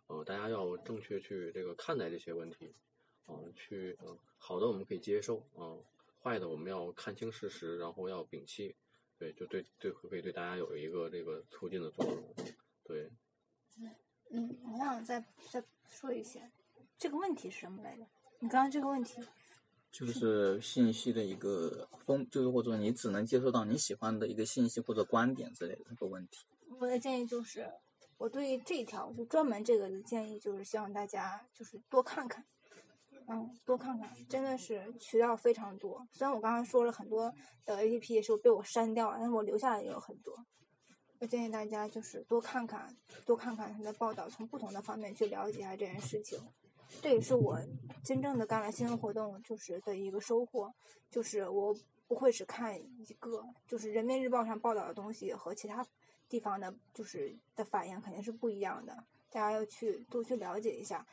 [0.08, 2.72] 呃，大家要正确去这个看待这些问题，
[3.24, 5.74] 啊，去嗯，好的我们可以接受啊，
[6.22, 8.76] 坏的我们要看清事实，然后要摒弃，
[9.18, 12.34] 对，就对对，会可以对大家有一个这个促进的作用，
[12.84, 13.10] 对。
[14.30, 16.50] 嗯，我想再再说一些，
[16.96, 18.06] 这个问题是什么来着？
[18.38, 19.20] 你刚刚这个问题，
[19.98, 26.44] 就是信息的一个封，就是或者说你只能接受到你喜欢的一个信息或者观点之类的这个问题。
[26.78, 27.72] 我的建议就是。
[28.18, 32.42] 我对这一条就专门这个的建议就是希望大家就是多看看，
[33.28, 36.08] 嗯，多看看，真的是渠道非常多。
[36.12, 37.30] 虽然我刚刚说了很多
[37.66, 40.34] 的 A P P 是被我删掉了，但是我留下来也有很多。
[41.18, 46.40] 我建议大家就是多看看，多看看他的报道，从不同的方面去了解一下这件事情。
[47.02, 47.58] 这也是我
[48.02, 50.72] 真正的干了新闻活动就是的一个收获，
[51.10, 51.74] 就是我
[52.06, 55.86] 不会只看一个，就是人民日报上报道的东西和其他。
[56.28, 58.92] 地方的，就是的反应肯定是不一样的，
[59.30, 61.06] 大家要去多去了解一下。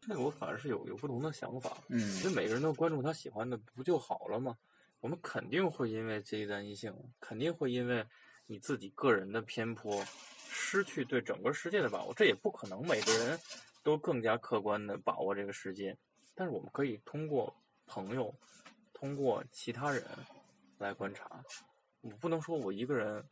[0.00, 4.56] 这个我反而是有有不同的想法，嗯，因为每个人都关注他喜欢的，不就好了吗？
[5.00, 8.06] 我们肯定会因为这一单一性，肯定会因为
[8.46, 10.00] 你自己个人的偏颇，
[10.48, 12.14] 失去对整个世界的把握。
[12.14, 13.36] 这也不可能每个人
[13.82, 15.96] 都更加客观的把握这个世界，
[16.34, 17.54] 但是我们可以通过
[17.86, 18.34] 朋友，
[18.92, 20.04] 通过其他人
[20.78, 21.42] 来观察。
[22.00, 23.24] 我不能说我一个人。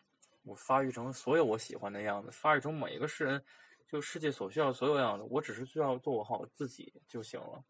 [0.42, 3.44] 我发育成所有我喜欢的样子，发育成每一个世人
[3.86, 5.26] 就世界所需要所有样子。
[5.30, 7.62] 我只是需要做好自己就行了。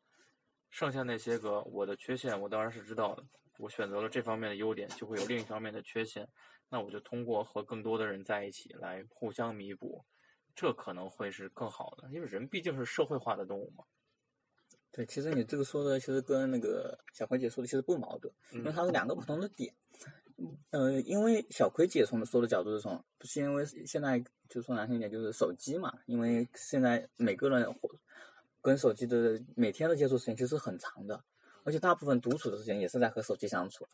[0.70, 3.24] 剩下那些个我的缺陷，我当然是知道的。
[3.58, 6.26] 我选择了这方面的优点，就会有另一方面的缺陷。
[6.68, 10.04] 那我就通过和更多的人在一起来互相弥补，
[10.54, 12.08] 这可能会是更好的。
[12.12, 13.84] 因为人毕竟是社会化的动物嘛。
[14.92, 19.72] 对，其实你这个说的，其实跟那个小葵姐说的其实不矛盾，因为它是两个不同的点。
[20.70, 27.64] 呃，因为小葵姐从说的角度是从，不是因为现在就说难听点就是手机嘛，因为现在每个人
[28.60, 31.22] 跟手机的每天的接触时间其实很长的，
[31.62, 33.86] 而且大部分独处的时间也是在和手机相处。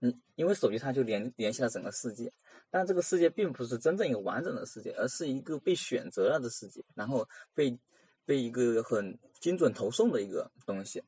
[0.00, 2.32] 嗯，因为手机它就联联系了整个世界，
[2.70, 7.78] 但这个世界并不是真正一个完整的世界，而是一个被选择了的世界，然后被
[8.24, 11.02] 被一个很精准投送的一个东西。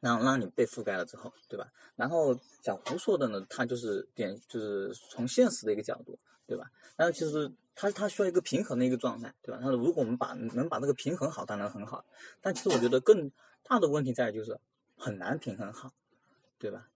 [0.00, 1.68] 让让你被覆盖了之后，对吧？
[1.96, 2.32] 然后
[2.62, 6.70] 小胡说的呢，他就是点就是从现实的一个角度，对吧？
[6.94, 9.58] 然后其实他他需要一个平衡的一个状态，对吧？
[9.60, 12.04] 他说如果我们把能把这个平衡好，当然很好。
[12.40, 13.28] 但其实我觉得更
[13.64, 14.56] 大的问题在于就是
[14.96, 15.92] 很难平衡好，
[16.60, 16.88] 对吧？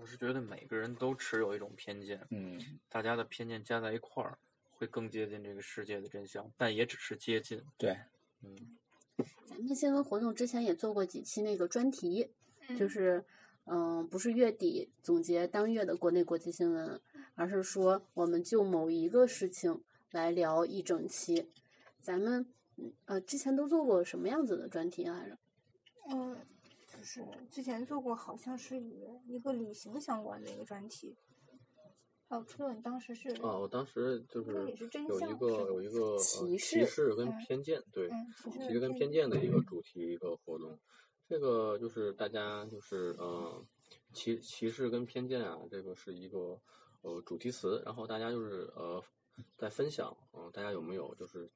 [0.00, 4.38] 我是觉得每个人都持有一种偏见，嗯，大家的偏见加在一块儿，
[4.70, 7.62] 会更接近这个世界的真相，但也只是接近。
[7.76, 7.98] 对，
[8.42, 8.56] 嗯，
[9.46, 12.30] 咱们新闻活动之前也做过几期那个专题，
[12.78, 13.24] 就嗯是
[13.66, 16.98] 嗯、不是月底总结当月的国内国际新闻，
[17.34, 21.50] 而是说我们就某一个事情来聊一整期。
[22.00, 22.46] 咱们
[22.76, 25.38] 嗯呃之前都做过什么样子的专题来着？
[26.10, 26.36] 嗯，
[27.00, 31.16] 就是之前做过，好像是与一个旅行相关的一个专题。
[32.28, 34.52] 哦，初乐，你当时是啊，我当时就是
[35.08, 38.10] 有一个有一个呃歧歧视视跟嗯偏见，对，
[38.52, 40.78] 歧视跟偏见的一个主题一个活动。
[41.26, 43.64] 这个就是大家就是呃
[44.12, 46.60] 歧歧视跟偏见啊，这个是一个
[47.00, 49.02] 呃主题词，然后大家就是呃
[49.56, 51.50] 在分享，嗯、大家有没有就是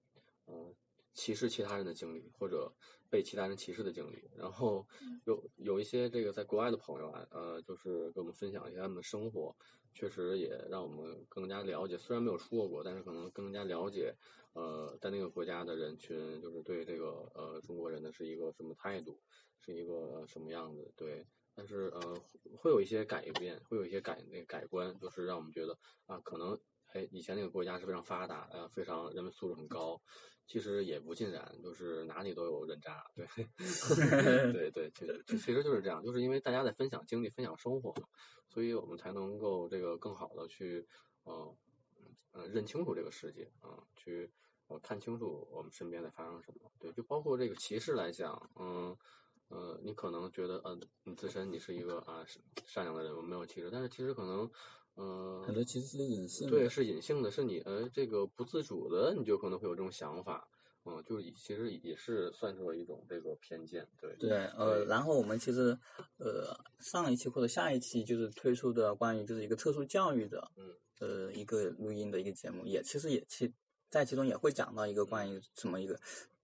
[0.46, 0.74] 呃
[1.14, 2.70] 歧视其他人的经历，或者
[3.08, 4.28] 被其他人歧视的经历？
[4.36, 4.86] 然后
[5.24, 9.56] 有有一些这个在国外的朋友啊，呃，就是给我们分享一下他们的生活，
[9.94, 14.14] 确实也让我们更加了解，虽然没有出过国，但是可能更加了解，
[14.52, 19.20] 呃，在那个国家的人群，就是对这个呃中国人的是一个什么态度，
[19.60, 21.26] 是一个什么样子，对。
[21.56, 22.20] 但是呃，
[22.56, 26.58] 会有一些改变，会有一些改那个改观，就是让我们觉得啊，可能
[26.92, 30.02] 哎，以前那个国家是非常发达，呃，非常人们素质很高，
[30.46, 33.26] 其实也不尽然，就是哪里都有人渣， 对，
[34.52, 37.94] 对对，其实其实就是这样，就是因为大家在分享经历、分享生活，
[38.48, 40.86] 所以我们才能够这个更好的去，
[41.24, 41.56] 呃，
[42.32, 44.30] 呃，认清楚这个世界啊、去
[44.68, 46.70] 呃看清楚我们身边在发生什么。
[46.78, 48.96] 对，就包括这个歧视来讲，嗯。
[49.48, 54.50] 呃，你可能觉得，呃，你自身你是一个啊善善良的人，我没有歧视，但是其实可能，
[54.94, 56.56] 呃，很多其实是隐性的。
[56.56, 60.48] 对，是隐性的，是你呃这个不自主的，你就可能会有这种想法，
[60.84, 64.14] 嗯，就以其实也是算作一种这个偏见，对。
[64.16, 65.76] 对，呃，然后我们其实，
[66.18, 73.52] 呃，上一期或者下一期就是推出的关于就是一个特殊教育的，嗯，呃，一个录音的一个节目，也其实也其
[73.88, 75.98] 在其中也会讲到一个关于什么一个，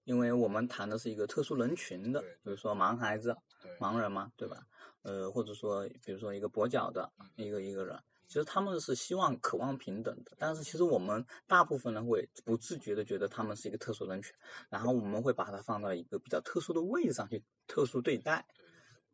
[0.04, 3.36] 因为我们谈的是一个特殊人群的对，比如说盲孩子、
[3.78, 4.66] 盲人嘛，对吧？
[5.02, 7.98] 呃，或者说比如说一个跛脚的一个一个人，
[8.30, 14.32] 其实他们是希望渴望平等的，但是其实我们大部分人会不自觉的觉得他们是一个特殊人群，
[14.68, 18.46] 然后我们会把它放到一个比较特殊的位置上去特殊对待。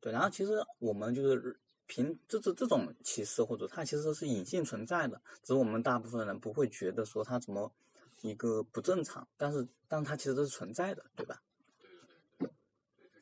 [0.01, 7.73] 对，然后其实我们就是凭这这这种歧视或者它其实是隐性存在的，只是我们大部分人不会觉得说它怎么
[8.21, 11.43] 一个不正常，但是但它其实是存在的，对吧？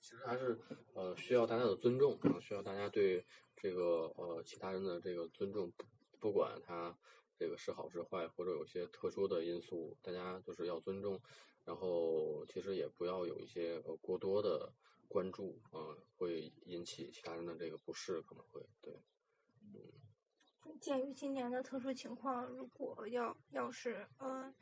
[0.00, 0.58] 其实还是
[0.92, 3.24] 呃需要大家的尊重，然后需要大家对
[3.64, 5.72] 这个呃其他人的这个尊重，
[6.20, 6.94] 不管他
[7.34, 11.18] 这个是好是坏，或者有些特殊的因素，大家就是要尊重，
[11.64, 14.70] 然后其实也不要有一些呃过多的
[15.08, 19.02] 关注，呃，会引起其他人的这个不适，可能会对。
[20.78, 24.54] 鉴于今年的特殊情况，如果要要是嗯，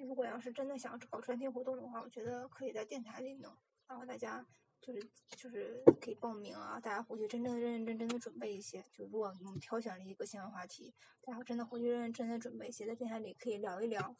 [0.00, 3.54] 如果要是真的想搞专题活动的话，我觉得可以在电台里弄，
[3.86, 4.46] 然后大家
[4.82, 5.00] 就是
[5.36, 8.84] 就是可以报名啊，大家回去真正认认真真的准备一些。
[8.92, 14.14] 就如果我们挑选了一个新闻话题，大家真的回去认认真真的准备一些，在电台里可以聊一聊。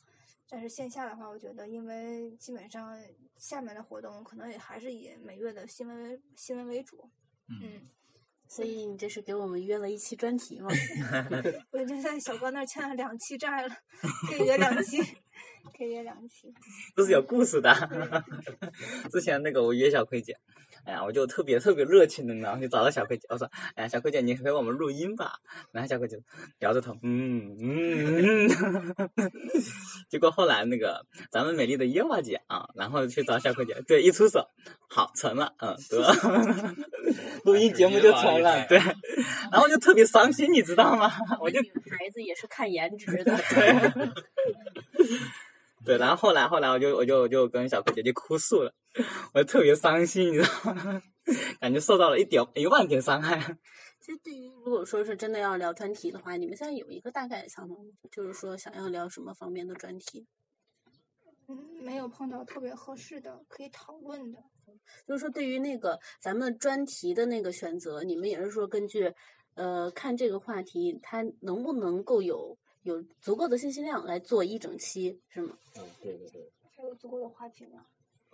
[0.48, 2.96] 但是线下的话，我觉得因为基本上
[3.38, 7.10] 下面的活动可能也还是以每月的新闻为新闻为主，
[7.48, 7.88] 嗯
[8.48, 10.68] 所以你这是给我们约了一期专题吗？
[11.72, 13.74] 我已经在小哥那儿欠了两期债了，
[14.28, 14.98] 可以约两期，
[15.76, 16.52] 可以约两期。
[16.96, 17.72] 这是有故事的。
[19.10, 20.36] 之前那个我约小葵姐，
[20.84, 25.34] 哎呀，我就特别特别热情的，然后就找到小葵姐，我说，哎呀，小葵姐，你陪我们录音吧。
[25.72, 26.16] 然后小葵姐
[26.60, 29.30] 摇着头，嗯嗯嗯。
[30.10, 34.46] 结果后来那个咱们美丽的耶娃姐啊，然后去找小葵姐，对，一出手，
[34.88, 36.12] 好成了，嗯，得，
[37.44, 38.78] 录音节目就成了，对。
[39.50, 41.10] 然后就特别伤心，你知道吗？
[41.40, 43.36] 我就女孩子也是看颜值的。
[43.36, 44.12] 对，
[45.84, 48.72] 然后后来后来我就我就我就跟小葵姐姐哭诉了，
[49.34, 51.02] 我就特别伤心，你知道吗？
[51.60, 53.38] 感觉受到了一点一万点伤害。
[54.00, 57.80] 其实对于如果说是真的要聊专题的话，你们现在有一个大概的想法吗？
[58.10, 60.26] 就是说想要聊什么方面的专题？
[61.48, 64.38] 嗯，没有碰到特别合适的可以讨论的。
[65.06, 69.12] 就是说对于那个咱们专题的那个选择，你们也是说根据
[69.54, 75.56] 呃看这个话题它能不能够有有足够的信息量来做一整期，是吗？
[75.76, 76.52] 嗯，对对对。
[76.76, 77.84] 还有足够的话题量？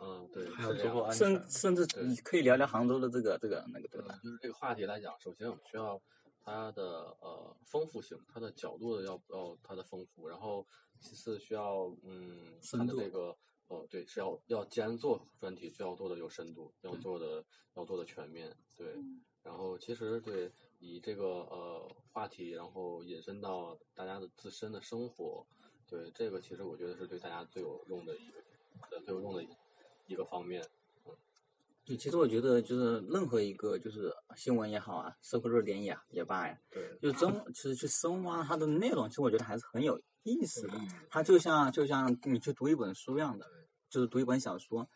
[0.00, 4.24] 嗯，对，还有足够安全甚甚至你可以聊聊杭州的这个这个那个对吧嗯，？
[4.24, 6.00] 就是这个话题来讲，首先我们需要
[6.40, 10.66] 它的呃丰富性，它的角度的要要它的丰富，然后
[11.00, 13.36] 其次需要嗯它深度的这个
[13.66, 17.44] 哦对是要要既然做专题就要做的有深度，要做的
[17.74, 18.94] 要做的全面，对，
[19.42, 25.46] 然后其实对以这个呃话题，然后引申到大家的自身的生活，
[25.88, 28.38] 对这个其实我觉得是对大家最有用的一个
[28.90, 29.48] 呃最有用的一
[30.06, 30.64] 一个方面，
[31.84, 40.74] 对，其实我觉得就是任何一个就是新闻也好啊，社会热点也也罢呀，对，就真其实去深挖它的内容，其实我觉得还是很有意思的。
[40.76, 43.46] 嗯它就像就像你去读一本书一样的，
[43.88, 44.88] 就是读一本小说，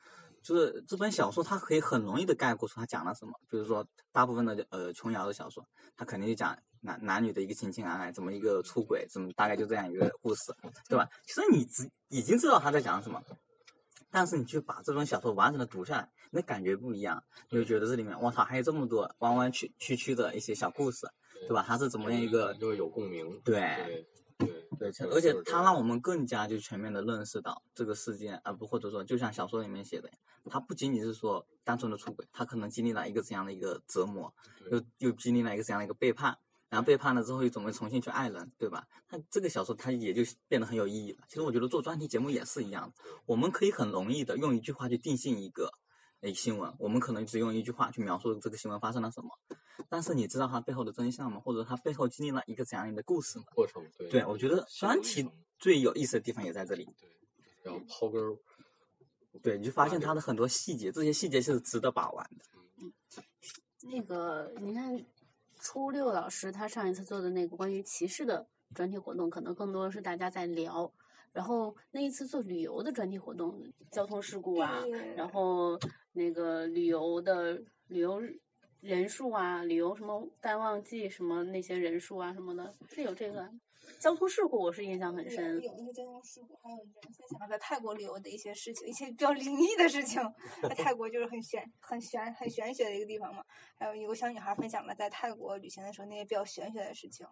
[0.43, 3.33] 就是这本小说它可以很容易的概括出它讲了什么。
[3.49, 5.65] 比如说大部分的呃琼瑶的小说，
[5.97, 10.53] 它肯定就讲男男女的一个情情爱爱，怎么一个出轨，怎么大概就这样一个故事，
[10.89, 11.09] 对吧？
[11.27, 13.23] 其实你知已经知道他在讲什么。
[14.11, 21.07] 但是你去把这本小说完整的读下来，那感觉不一样，你就觉得这里面我操还有这么多弯弯曲曲曲的一些小故事，
[21.49, 21.65] 对吧？
[21.67, 23.55] 它是怎么样一个就是有共鸣，对
[23.87, 24.07] 对
[24.45, 30.11] 对对，而且就是这样它让我们更加就全面的认识到这个事件，而不或者说就像小说里面写的，
[30.51, 34.33] 它不仅仅是说单纯的出轨，他可能经历了一个怎样的一个折磨，
[34.71, 36.37] 又又经历了一个怎样的一个背叛，
[36.69, 38.87] 然后背叛了之后又准备重新去爱人，对吧？
[39.11, 41.25] 那这个小说它也就变得很有意义了。
[41.29, 42.95] 其实我觉得做专题节目也是一样的，
[43.27, 45.73] 我们可以很容易的用一句话去定性一个。
[46.23, 49.29] 诶，新闻，我们可能只用一句话去描述这个新闻发生了什么，
[49.89, 51.41] 但是你知道它背后的真相吗？
[51.41, 53.45] 或者它背后经历了一个怎样的故事吗？
[53.55, 56.89] 过程，对对，我觉得专题最有意思的地方也在这里。
[57.63, 58.37] 对，要刨根儿，
[59.43, 62.45] 对，你就发现它的很多细节，这些细节是值得把玩的。
[62.81, 62.93] 嗯
[63.85, 65.05] 那个，你看，
[65.59, 70.91] 初六老师他上一次做的那个关于歧视的专题活动，可能更多的是大家在聊。
[71.33, 73.61] 然后那一次做旅游的专题活动，
[73.91, 74.85] 交通事故啊，
[75.17, 75.77] 然后
[76.13, 78.23] 那个旅游的旅游
[78.83, 83.49] 人数啊，旅游什么淡旺季什么那些人数啊什么的，是有这个
[84.01, 85.61] 交通事故，我是印象很深。
[85.63, 90.21] 有那个交通事故，还有人分享了在泰国旅游的一些事情，一些比较灵异的事情。
[90.63, 93.45] 在泰国就是很玄、很玄、很玄学的一个地方嘛。
[93.79, 97.25] 还有一个小女孩分享了在泰国旅行的时候那些比较玄学的事情。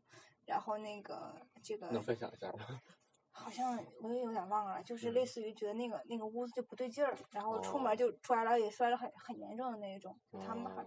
[0.46, 2.80] 然后那个这个能分享一下吗？
[3.32, 10.16] 好像我也有点忘了，就是嗯类似于觉得那个那个屋子就不对劲儿，然后出哦门就摔了，也摔了很很严重的那一种。
[10.44, 10.86] 他们好哦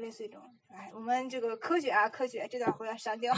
[0.00, 3.34] 类似于这种，哎，我们这个科学啊，科学这段回来删掉。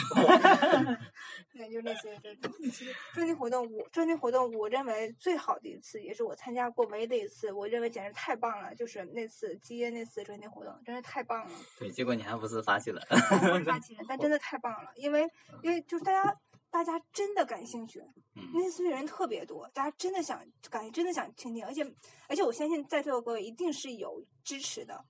[1.52, 2.52] 对，就类似于这种。
[2.62, 11.52] 其实专题活动，我专题活动，我认为最好的一次，也是我参加过唯一的一次，我认为简直太棒了，就是那次基耶那次专题活动，真是太棒了。
[11.78, 13.02] 对，结果你还不是发起了。
[13.10, 15.28] 我是发起人，但真的太棒了，因为
[15.62, 16.36] 因为就是大家
[16.70, 18.00] 大家真的感兴趣，
[18.36, 20.40] 嗯那次人特别多，大家真的想
[20.70, 21.84] 感觉真的想听听，而且
[22.28, 25.04] 而且我相信在座的各位一定是有支持的，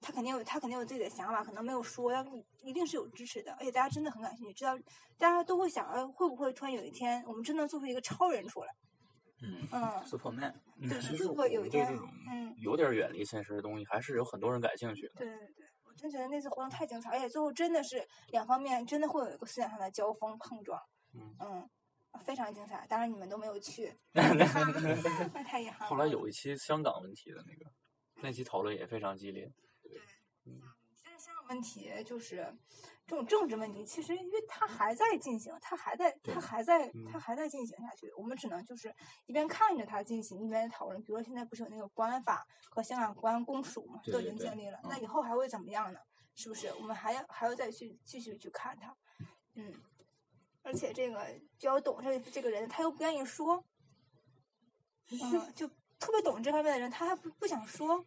[0.00, 2.30] 他肯定有他肯定有自己的想法，可能没有说，但是
[2.62, 4.76] 一定是有支持的，而且大家真的很感兴趣，知道
[5.18, 8.74] 大家都会想，哎，会不会突然有一天我们真的做出一个超人出来？
[9.40, 10.52] 嗯嗯，，Superman。
[10.88, 11.96] 对，其实会不会有一天
[12.28, 12.52] 嗯。
[12.58, 15.14] 有点远离现实的东西，还是有很多人感兴趣的。
[15.16, 20.80] 对对对，我真觉得那次活动太精彩，而且最后真的是两方面真的会有一个思想上的交锋碰撞，
[21.40, 21.68] 嗯
[22.24, 22.84] 非常精彩。
[22.88, 25.86] 当然你们都没有去， 那太遗憾了。
[25.86, 27.70] 后来有一期香港问题的那个，
[28.20, 29.48] 那期讨论也非常激烈。
[30.94, 32.56] 现在香港问题就是
[33.06, 38.12] 这种政治问题，其实因为它还在进行，它还在，它还在，它还在进行下去。
[38.16, 38.94] 我们只能就是
[39.26, 41.02] 一边看着它进行，一边讨论。
[41.02, 45.98] 比如说现在不是有那个国安法和香港国安公署嘛，都已经建立了，嗯那以后还会怎么样呢？
[46.34, 46.68] 是不是？
[46.74, 48.96] 我们还要还要再去继续去看它，
[49.54, 49.74] 嗯。
[50.62, 51.24] 而且这个
[51.56, 53.64] 比较懂这这个人，他又不愿意说，
[55.10, 55.66] 嗯，就
[55.98, 58.04] 特别懂这方面的人，他还不不想说，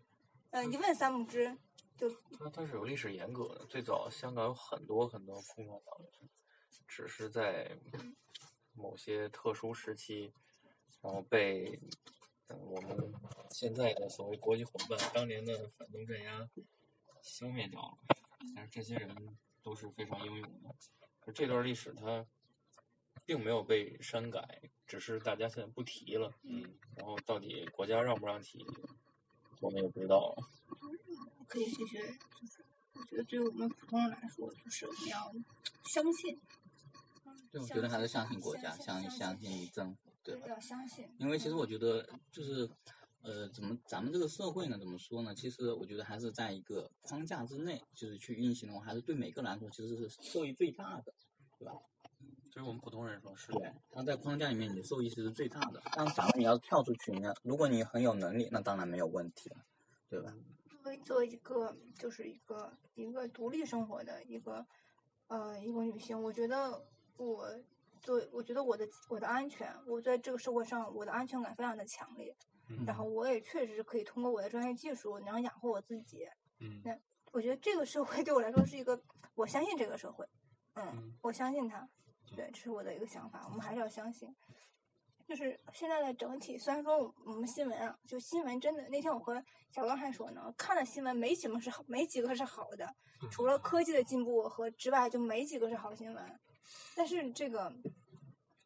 [0.51, 1.57] 嗯、一问三不知，
[2.01, 6.29] 就它它是有历史沿革的，最早香港有很多很多共产党人，
[6.87, 7.77] 只是在
[8.73, 10.33] 某些特殊时期，
[10.99, 11.79] 然后被
[12.47, 13.13] 呃我们
[13.51, 16.49] 现在的所谓国际伙伴当年的反动镇压
[17.21, 17.97] 消灭掉了。
[18.55, 20.73] 但是这些人都是非常英勇的，
[21.27, 22.25] 而这段历史它
[23.27, 26.33] 并没有被删改，只是大家现在不提了。
[26.41, 26.63] 嗯，
[26.95, 28.65] 然后到底国家让不让提，
[29.59, 30.47] 我们也不知道了。
[31.51, 35.29] 可以继续，就是我觉得对于我们普通人来说，就是我们要
[35.93, 36.39] 相信。
[37.51, 40.47] 对，我觉得还是相信国家，相相信政府，对吧？
[40.47, 41.05] 要相信。
[41.17, 42.69] 因为其实我觉得就是，
[43.21, 44.77] 呃，怎么咱们这个社会呢？
[44.79, 45.35] 怎么说呢？
[45.35, 51.13] 其实我觉得还是在一个框架之内，就是去运行的话，还是对每个人来说其实是受益最大的，
[51.59, 51.73] 对吧？
[52.53, 53.51] 对于我们普通人说是。
[53.51, 55.83] 对，他在框架里面你受益是最大的。
[55.91, 59.57] 但反而你要跳出去，那如果你很有能力，那当然没有问题了，
[60.09, 60.31] 对吧？
[60.31, 60.39] 作
[60.91, 64.65] 为作为一个就是一个一个独立生活的一个
[65.27, 66.69] 呃一个女性，我觉得
[67.15, 67.49] 我
[68.01, 72.35] 作为我觉得我的我的安全，我在这个社会上我的安全感非常的强烈，
[72.67, 72.83] 嗯。
[72.85, 76.27] 然后我也确实是可以通过我的专业技术能养活我自己。
[76.59, 76.81] 嗯。
[76.83, 76.97] 那
[77.31, 79.01] 我觉得这个社会对我来说是一个，
[79.35, 80.27] 我相信这个社会，
[80.73, 81.87] 嗯嗯，我相信它，
[82.35, 84.27] 对，这是我的一个想法，我们还是要相信。
[85.31, 89.41] 就是现在的整体，虽然说我我们新闻啊，就新闻真的，那天我和
[89.73, 92.85] 小刚还说呢，看了新闻没几个是好，没几个是好的，
[93.31, 96.21] 除了科技的进步和之外，就没几个是好新闻。
[96.97, 97.71] 但是这个，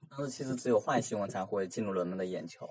[0.09, 2.67] 但是其实只有坏新闻才会进入人们的眼球，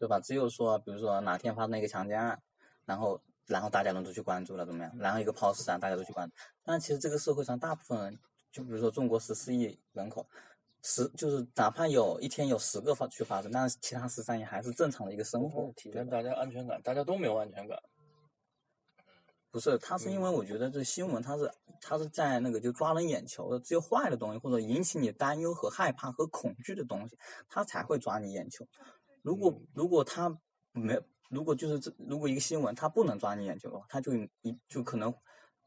[0.00, 0.18] 对吧？
[0.18, 2.42] 只有说，比如说哪天发生一个强奸案，
[2.86, 4.92] 然后然后大家人都去关注了，怎么样？
[4.98, 6.34] 然后一个抛尸案，大家都去关注。
[6.64, 8.18] 但其实这个社会上大部分人，
[8.50, 10.26] 就比如说中国十四亿人口，
[10.90, 17.78] 十就是哪怕有一天有十个发去发生，但是其他十三也还是正常的一个生活，体现大家安全感，大家都没有安全感。
[19.50, 27.18] 不是，他是因为我觉得这新闻他是他是在那个就抓人眼球的，只有坏的东西或者引起你担忧和害怕和恐惧的东西，
[27.50, 28.66] 他才会抓你眼球。
[29.20, 30.34] 如果如果他
[30.72, 35.12] 没，如果就是这如果一个新闻它不能抓你眼球的话，他就一就可能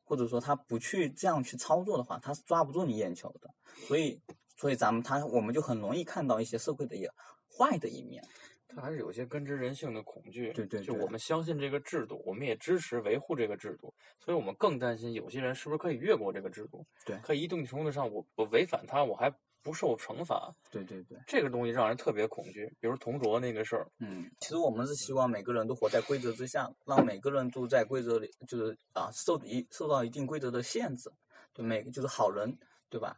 [0.03, 3.53] 或者说他不去这样去操作的话，他是抓不住你眼球的。
[3.87, 4.19] 所以
[4.61, 7.11] 所以咱们他我们就很容易看到一些社会的一个
[7.49, 8.23] 坏的一面。
[8.67, 10.53] 它还是有些根植人性的恐惧。
[10.53, 13.91] 对对对就我们相信这个制度，我们也支持维护这个制度，
[14.23, 19.33] 所以我们更担心有些人是不是可以越过这个制度，对可以一定程度上我我违反它，我还
[19.63, 21.17] 不受惩罚，对对对。
[21.27, 22.71] 这个东西让人特别恐惧。
[22.79, 31.11] 比如同桌那个事儿，嗯，其实我们是希望每个人都活在规则之下，让每个人都在规则里，就是啊，受一受到一定规则的限制，
[31.51, 32.55] 对每个就是好人，
[32.89, 33.17] 对吧？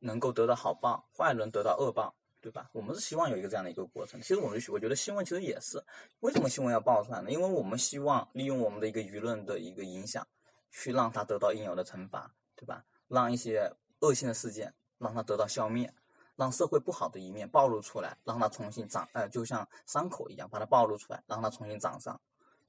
[0.00, 2.68] 能够得到好报，坏人得到恶报，对吧？
[2.72, 4.20] 我们是希望有一个这样的一个过程。
[4.20, 5.82] 其实我们我觉得新闻其实也是，
[6.20, 7.30] 为什么新闻要爆出来呢？
[7.30, 10.26] 因为我们希望利用我们的一个舆论的一个影响，
[10.70, 12.84] 去让它得到应有的惩罚，对吧？
[13.08, 15.92] 让一些恶性的事件让它得到消灭。
[16.36, 22.20] 让社会不好的一面暴露出来，让它重新长，呃，就像伤口一样，把它暴露出来，让它重新长上，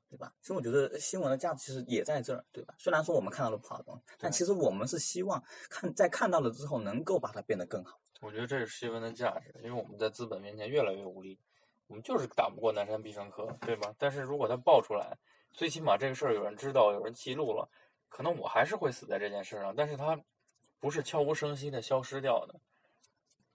[0.09, 0.33] 对吧？
[0.41, 2.73] 其实我觉得新闻的价值其实也在这儿，对吧？
[2.77, 7.99] 虽然说我们看到了不好的东西，但其实我们是希望看在看到了之后，能够把它变得更好。
[8.21, 11.39] 我觉得这是新闻的价值，因为我们在资本面前越来越无力，
[11.87, 13.93] 我们就是打不过南山必胜客，对吧？
[13.97, 15.17] 但是如果它爆出来，
[15.53, 17.69] 最起码这个事儿有人知道，有人记录了，
[18.09, 20.19] 可能我还是会死在这件事上，但是它
[20.79, 22.59] 不是悄无声息的消失掉的。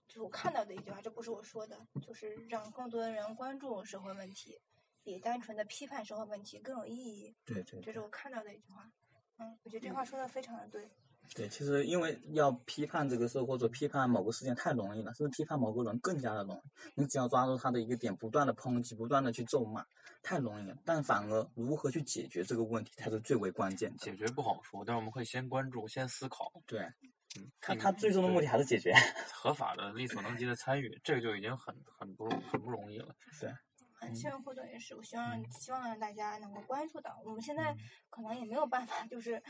[0.07, 4.59] 就是我看到的一句话，这不是我说的，就是让更多的人关注社会问题，
[5.05, 7.33] 比单纯的批判社会问题更有意义。
[7.45, 8.91] 对对这是我看到的一句话。
[9.37, 10.89] 嗯，我觉得这话说的非常的对。
[11.33, 17.01] 对，其实因为要批判这个社会或者批判某个事件太容易了，甚至批判某个人更加的容易。
[17.01, 19.83] 你只要抓住他的一个点，不断的抨击，不断的去咒骂，
[20.21, 20.77] 太容易了。
[20.85, 23.97] 但反而如何去解决这个问题才是最为关键的。
[23.97, 26.51] 解决不好说，但是我们会先关注，先思考。
[26.67, 26.81] 对，
[27.39, 28.93] 嗯，他他最终的目的还是解决。
[29.33, 33.15] 合法的、力所能及的参与，这个就已经很很不容很不容易了。
[33.41, 33.57] 对，嗯，
[34.13, 37.19] 新闻活动也是，我希望希望让大家能够关注到。
[37.23, 37.75] 我们现在
[38.09, 39.41] 可能也没有办法，就是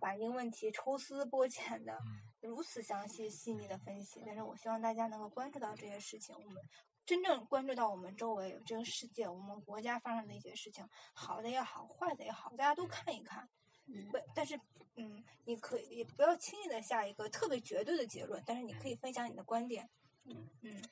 [0.00, 1.98] 把一个问题抽丝剥茧的
[2.40, 6.62] 如此详细细腻的分析，但是我希望大家能够关注到这些事情，我们
[7.06, 13.48] 真正关注到我们周围这个世界、我们国家发生的一些事情，好的也好，坏的也好，大家都看一看。
[13.86, 14.08] 嗯。
[14.10, 14.58] 不，但是，
[14.96, 19.88] 嗯，你可以也不要轻易的下一个特别绝对的结论，但是你可以分享你的观点。
[20.24, 20.48] 嗯。
[20.62, 20.82] 嗯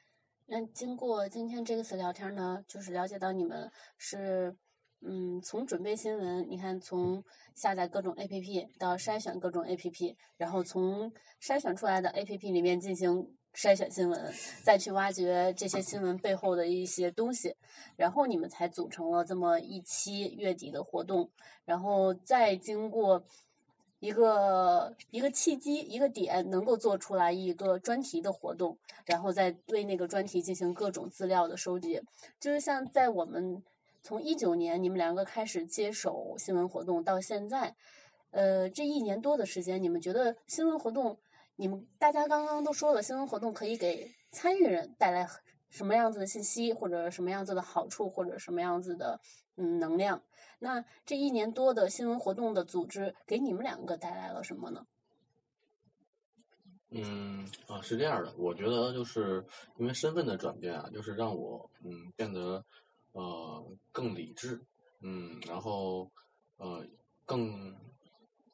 [0.47, 4.55] 那经过今天这次聊天呢，就是了解到你们是，
[5.01, 11.11] 嗯，从准备新闻，你看从下载各种 APP 到筛选各种 APP，然后从
[11.41, 17.57] 筛选出来的 APP 里面进行筛选新闻，再去挖掘这些新闻背后的一些东西，
[17.97, 21.31] 然后你们才组成了这么一期月底的活动，
[21.65, 23.25] 然后再经过。
[24.03, 28.77] 一个一个契机，一个点，能够做出来一个专题的活动，
[29.07, 32.03] 然后再对那个专题进行各种资料的收集。
[32.41, 33.63] 就是像在我们
[34.03, 37.77] 从一九年你们两个开始接手新闻活动到现在，
[38.33, 41.17] 呃，这一年多的时间，你们觉得新闻活动，
[41.55, 45.25] 你们大家刚刚都说了，新闻活动可以给参与人带来
[45.71, 49.21] 什么样子的信息，或者什么样子的好处，或者什么样子的
[49.55, 50.21] 嗯能量？
[50.63, 54.87] 那这一年多的新闻活动的组织，给你们两个带来了什么呢？
[56.91, 59.45] 嗯啊，是这样的，我觉得就是
[59.77, 62.65] 因为身份的转变啊，就是让我嗯变得
[63.11, 64.65] 呃更理智，
[65.01, 66.09] 嗯，然后
[66.59, 66.87] 呃
[67.27, 67.77] 更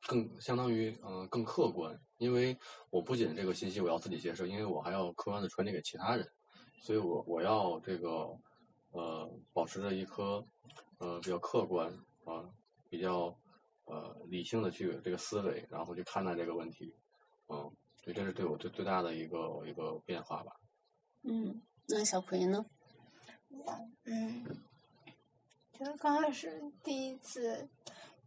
[0.07, 2.57] 更相当于嗯、呃、更客观，因为
[2.89, 6.27] 我不仅这个信息我要自己接受，因为我还要客观的传递给其他人，
[6.81, 8.35] 所以我我要这个
[8.93, 10.43] 呃保持着一颗
[10.99, 11.93] 呃比较客观
[12.25, 12.49] 啊、
[12.89, 13.37] 比较
[13.85, 16.95] 呃理性的去这个思维，然后去看待这个问题，
[17.49, 17.57] 嗯，
[17.97, 20.53] 所以这是对我最最大的一个一个变化吧。
[21.23, 22.65] 嗯，那小葵呢？
[23.49, 23.65] 我
[24.05, 24.45] 嗯，
[25.73, 27.69] 觉得刚开始第一次，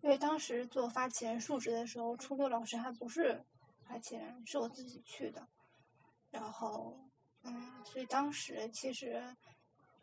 [0.02, 3.43] 因为当时做发起人述职的时候，初六老师还不是
[3.84, 5.48] 发起人，是我自己去的。
[6.31, 6.98] 然后，
[7.43, 9.23] 嗯，所以当时其实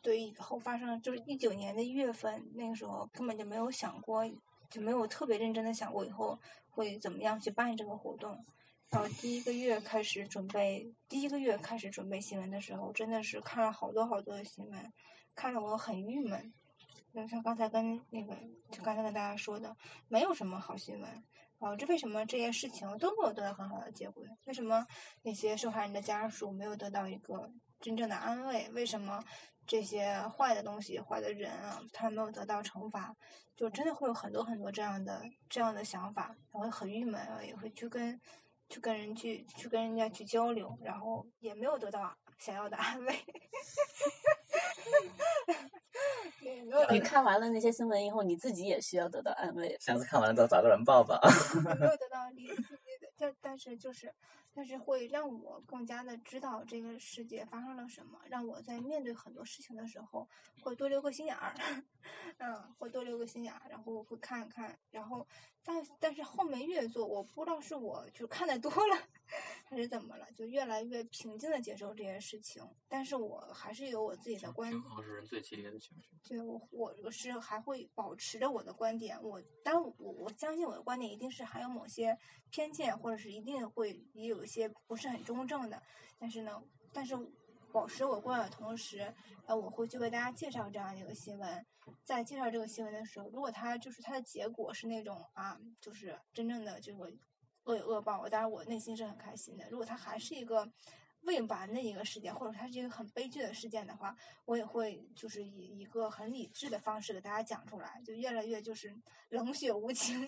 [0.01, 4.25] 对以后发生，就是一九年的一月份，那个时候根本就没有想过，
[4.71, 6.39] 就没有特别认真的想过以后
[6.71, 8.45] 会怎么样去办这个活动。
[8.91, 14.93] 然后第一个月开始准备，第一个月开始准备新闻的时候，真的是看了好多好多的新闻，
[15.35, 16.53] 看得我很郁闷。
[17.13, 18.35] 就像刚才跟那个，
[18.71, 19.77] 就刚才跟大家说的，
[20.09, 21.25] 没有什么好新闻。
[21.59, 24.25] 啊，这为什么这些事情都没有得到很好的结果？
[24.45, 24.87] 为什么
[25.23, 27.51] 那些受害人的家属没有得到一个
[27.81, 28.69] 真正的安慰？
[28.73, 29.23] 为什么
[29.67, 33.15] 这些坏的东西、坏的人啊，他没有得到惩罚？
[33.57, 38.21] 就真的会有很多很多这样的这样的想法，然后很郁闷，然后也会去跟
[38.69, 43.15] 去跟人去去跟人家去交流，然后也没有得到想要的安慰。
[46.41, 49.77] 也没有你看完了那些新闻以后，你自己也需要得到安慰。
[49.81, 51.21] 下次看完了之后找个人抱抱。
[51.63, 54.15] 没有得到理理的，但但是就是，
[54.59, 60.29] 但是会让我更加的知道这个世界发生了什么，让我在面对很多事情的时候
[60.61, 61.55] 会多留个心眼儿，
[62.39, 65.25] 嗯，会多留个心眼儿，然后会看看，然后
[65.69, 68.97] 但但是后面越做，我不知道是我就看的多了，
[69.67, 74.83] 还是怎么了，就越来越平静的接受这些事情，但是我还是有我自己的观点。
[75.05, 76.09] 是人最激烈的情绪。
[76.27, 79.23] 对我，我我是还会保持着我的观点。
[79.23, 82.19] 我当我我相信我的观点一定是含有某些
[82.49, 85.83] 偏见，或者是一定会也有一些不是很中正的。
[86.19, 86.63] 但是呢，
[86.95, 87.15] 但是
[87.73, 89.15] 保持我观点的同时，
[89.47, 91.67] 那，我会去为大家介绍这样一个新闻。
[92.05, 97.19] 在介绍这个新闻的时候，如果它就是它的结果是那种啊，就是真正的就是
[97.65, 99.69] 恶有恶报，当然我内心是很开心的。
[99.71, 100.71] 如果它还是一个
[101.23, 108.95] 未完的一个事件，或者它是一个很悲剧的事件的话，我也会就是以一个很理智的方式给大家讲出来，就越来越就是
[109.29, 110.21] 冷血无情，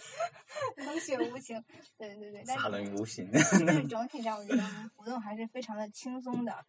[0.76, 1.62] 冷血无情，
[1.96, 3.28] 对对对，但杀是人无形。
[3.32, 6.64] 但是整体上我觉得我们活动还是非常的轻松的。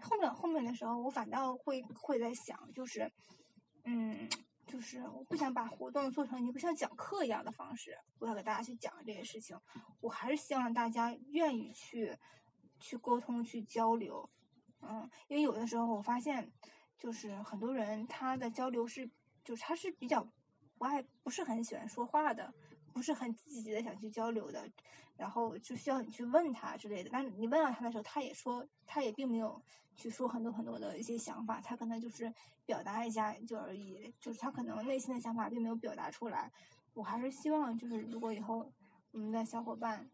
[0.00, 3.12] 后面后面的时候，我反倒会会在想，就是，
[3.84, 4.26] 嗯，
[4.66, 9.54] 就是我不想把活动做成一个像讲课一样的方式，我要给大家去讲这些事情。
[10.00, 12.16] 我还是希望大家愿意去
[12.80, 14.28] 去沟通、去交流，
[14.80, 16.50] 嗯，因为有的时候我发现，
[16.98, 19.08] 就是很多人他的交流是，
[19.44, 20.26] 就是他是比较
[20.78, 22.52] 不爱、不是很喜欢说话的，
[22.92, 24.68] 不是很积极的想去交流的，
[25.16, 27.10] 然后就需要你去问他之类的。
[27.12, 29.62] 但是你问到他的时候，他也说，他也并没有
[29.94, 32.32] 去说很多很多的一些想法，他可能就是
[32.64, 36.50] 表达一下就而已，就是他可能内心的想法并没有表达出来。
[36.94, 38.72] 我还是希望，就是如果以后
[39.12, 40.08] 我们的小伙伴，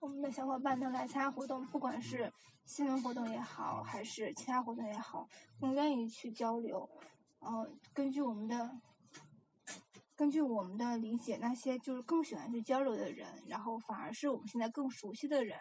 [0.00, 2.32] 我们的小伙伴能来参加活动，不管是
[2.64, 5.26] 新闻活动也好，还是其他活动也好，
[5.60, 6.88] 更愿意去交流。
[7.38, 8.80] 呃，根据我们的
[10.14, 15.58] 根据我们的理解，那些就是更喜欢去交流的人，然后反而是我们现在更熟悉的人，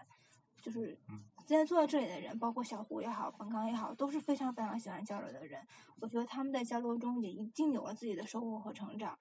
[0.62, 0.98] 就是
[1.46, 5.62] 现在坐在这里的人，包括小胡也好，本刚也好，都是非常非常喜欢交流的人。
[6.00, 9.18] 我觉得他们在交流中也一定有了自己的收获和成长。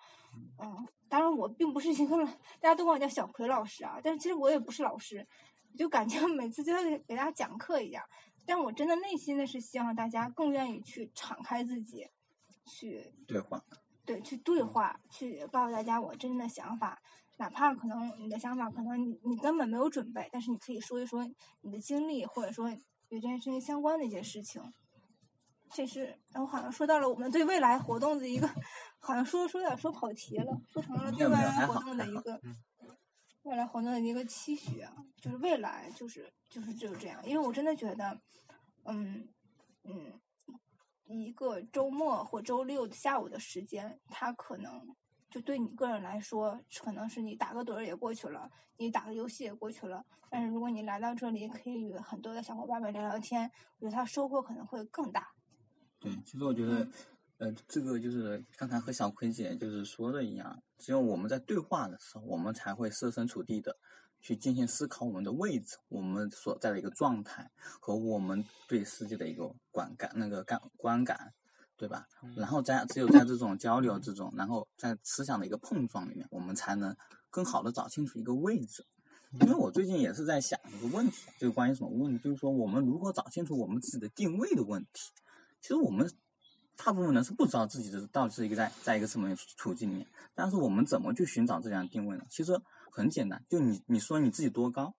[0.58, 2.24] 嗯，当然我并不是一个，
[2.60, 5.26] 大家都管我叫小葵老师啊，但是其实我也不是老师，
[5.76, 8.02] 就感觉每次就要给给大家讲课一样。
[8.46, 12.08] 但我真的内心的是希望大家更愿意去敞开自己，
[12.66, 13.62] 去对话。
[14.06, 17.00] 对，去对话，去告诉大家我真正的想法，
[17.36, 21.28] 哪怕可能你的想法可能你你根本没有准备，但是你可以说一说
[21.62, 22.70] 你的经历，或者说
[23.08, 24.62] 与这件事情相关的一些事情。
[25.70, 28.48] 这是我好像说到了我们对未来活动的一个，
[29.00, 32.40] 好像说说有点说跑题了，说成了对未来活动的一个
[33.42, 38.20] 未来活动的一个期许啊，就是未来就是就是就是这样，因为我真的觉得，
[38.84, 39.28] 嗯
[39.82, 40.20] 嗯，
[41.06, 44.94] 一个周末或周六下午的时间，它可能
[45.34, 50.00] 就对你个人来说，可能是你打个盹儿也过去了，你打个游戏也过去了。
[50.30, 53.50] 但是如果你来到这里，可以与很多的小伙伴们聊聊天，
[53.80, 55.26] 我觉得他收获可能会更大。
[55.98, 56.88] 对，其实我觉得，
[57.38, 63.76] 呃，这个就是刚才和小葵姐就是说的一样，只有我们在对话的时候，我们才会设身处地的
[64.20, 67.50] 去进行思考我们的位置，我们所在的一个状态
[67.80, 71.34] 和我们对世界的一个观感那个感观感，
[71.76, 72.06] 对吧？
[72.36, 76.96] 然后在只有在这种交流之中，然后在思想的一个碰撞里面，我们才能
[77.30, 78.84] 更好的找清楚一个位置。
[79.40, 85.10] 因为我最近也是在想一个问题，就是关于什么问题，就是说我们如何找清楚我们自己的定位的问题。
[85.60, 86.08] 其实我们
[86.76, 92.24] 大部分人是不知道自己的到底是一个在在一个什么处境里面，但是我们怎么去寻找这样的定位呢？
[92.30, 92.56] 其实
[92.92, 94.94] 很简单，就你你说你自己多高，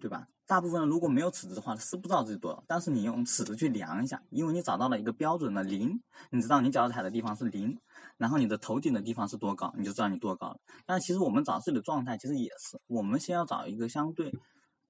[0.00, 0.28] 对吧？
[0.46, 2.62] 大部分人如果没有尺子的话，是不知道自己多少。
[2.66, 6.00] 但是你用尺子去量一下，因为你找到了一个标准的零，
[6.30, 7.76] 你知道你脚踩的地方是零，
[8.16, 10.60] 然后你的头顶的地方是多高，你就知道你多高了。
[10.84, 14.32] 但其实我们找自己的状态，其实也是，我们先要找一个相对，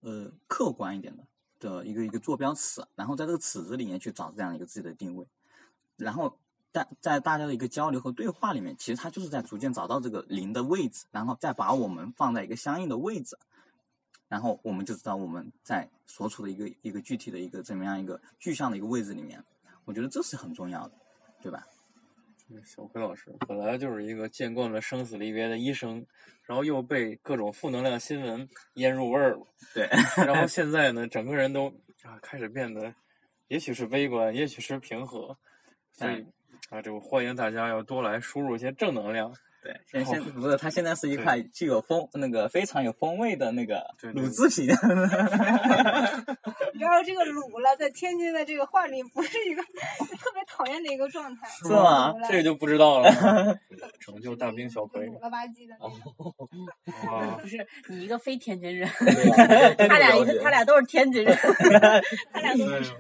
[0.01, 1.25] 呃，客观一点的
[1.59, 5.27] 的一个一个坐标尺，然后在这个尺子里面去找这样一个自己的定位，
[5.97, 6.39] 然后
[6.73, 13.39] 在在大家的一个交流和对话里面，其实他就是在逐渐找到这个零的位置，然后再把我们放在一个相应的位置。
[14.29, 19.43] 然后我们就知道我们在所处的一个一个具体的一个怎么样一个具象的一个位置里面，
[19.85, 20.95] 我觉得这是很重要的，
[21.43, 21.67] 对吧？
[22.65, 26.07] 小辉老师本来就是一个见惯了生死离别的医生，
[26.45, 29.47] 然后又被各种负能量新闻腌入味儿了。
[29.75, 29.89] 对。
[30.25, 31.69] 然后 现在呢，整个人都
[32.05, 32.95] 啊开始变得，
[33.49, 35.37] 也许是悲观，也许是平和，
[35.93, 36.25] 所以
[36.71, 39.35] 啊，就欢迎大家要多来输入一些正能量。
[39.67, 44.69] 对，现现不是，它现在是一块具有风那个非常有风味的那个卤制品。
[46.79, 51.49] 然后这个卤了，在天津的这个话里不是一个特别讨厌的一个状态。
[51.49, 52.15] 是吗？
[52.29, 53.11] 这个就不知道了。
[53.99, 55.09] 成就大兵小葵。
[55.09, 55.75] 卤了吧唧的。
[57.43, 58.89] 不是你一个非天津人，
[59.79, 61.37] 他俩一个他俩都是天津人，
[62.33, 62.95] 他俩都是。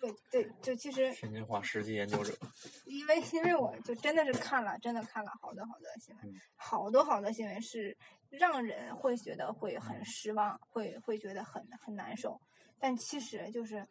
[0.00, 2.77] 对对，就其实天津话实际研究者，因
[3.08, 7.96] 为因为我就真的是看了，真的看了好多好多新闻，好多好多新闻是
[8.28, 12.40] 让人会觉得会很失望，会会觉得很很难受。
[12.78, 13.84] 但其实就是，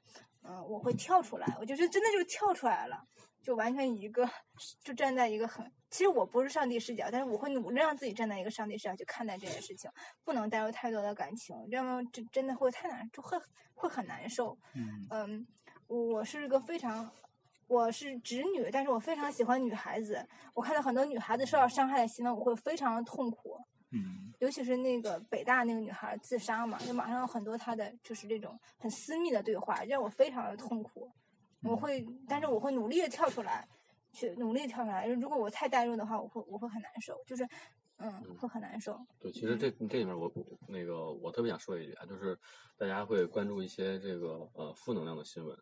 [0.44, 2.98] 嗯，我会跳出来，我就是真的就跳出来了，
[3.42, 4.30] 就完全一个
[4.82, 9.92] 就站在一个很，其实我不是上帝视角，但是我会努力让自己站在一个上帝视角去看待这件事情，
[10.24, 13.38] 不能带入太多的感情，这样真真的会太难，就会
[13.74, 14.58] 会很难受。
[14.74, 15.46] 嗯。
[15.88, 17.10] 我是一个非常，
[17.68, 20.26] 我是直女，但是我非常喜欢女孩子。
[20.54, 23.58] 我看到很多女孩子受到伤害的新闻，我会非常的痛苦。
[23.92, 24.34] 嗯。
[24.40, 31.12] 尤其是那个北大那个女孩自杀嘛，就马上有很多她的就是这种很私密的对话，让我非常的痛苦。
[31.64, 33.68] 我会，但是我会努力的跳出来，
[34.14, 35.08] 去努力跳出来。
[35.08, 37.48] 如果我太代入的话，我会我会很难受，就是
[37.98, 38.98] 嗯，会很难受。
[39.20, 40.32] 对，其实这这里面我
[40.68, 42.38] 那个我特别想说一句啊，就是
[42.78, 45.58] 大家会关注一些这个呃负能量的新闻。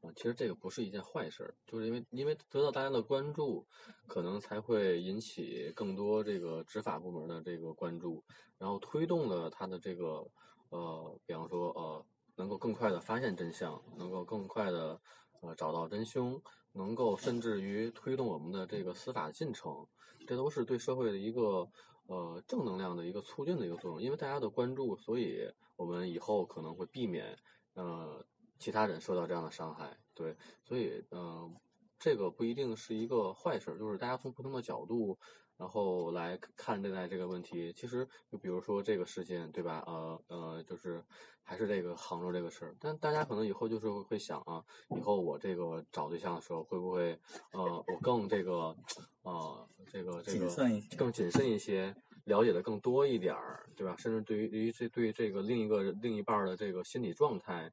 [0.00, 3.66] 啊，其实这个不是一件坏事，就是因为因为得到大家的关注，
[4.06, 8.22] 可能才会引起更多这个执法部门的这个关注，
[8.58, 10.30] 然后推动了他的这个
[10.68, 12.06] 呃，比方说呃，
[12.36, 15.00] 能够更快的发现真相，能够更快的
[15.40, 16.40] 呃找到真凶，
[16.74, 19.84] 能够甚至于推动我们的这个司法进程，
[20.28, 21.68] 这都是对社会的一个
[22.06, 24.00] 呃正能量的一个促进的一个作用。
[24.00, 27.36] 因为大家的关注，所以我们以后可能会避免
[27.74, 28.24] 呃。
[28.58, 31.54] 其他人受到这样的伤害，对，所以嗯，
[31.98, 35.18] 这个不一定是一个坏事，就是大家从不同的角度，
[35.56, 37.72] 然后来看待这个问题。
[37.72, 39.82] 其实就比如说这个事件，对吧？
[39.86, 41.04] 呃呃，就是
[41.42, 44.64] 还是这个杭州这个事儿，但大家可能以后就是会想啊，
[44.96, 47.18] 以后我这个找对象的时候，会不会
[47.52, 48.76] 呃，我更这个
[49.22, 50.48] 呃，这个这个
[50.96, 51.94] 更谨慎一些，
[52.24, 53.96] 了解的更多一点儿，对吧？
[53.98, 57.72] 甚至对于对于这对这个另一个另一半的这个心理状态。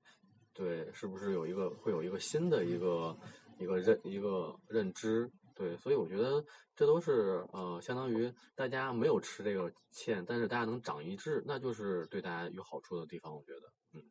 [0.56, 3.16] 对，是不是有一个会有一个新的一个
[3.60, 5.30] 一个认一个认知？
[5.54, 6.44] 对，所以我觉得
[6.76, 13.36] 这都是呃，相当于大家没有吃这个堑，但是大家能长一智，那就是对大家有好处的地方。
[13.36, 14.02] 我觉得，嗯，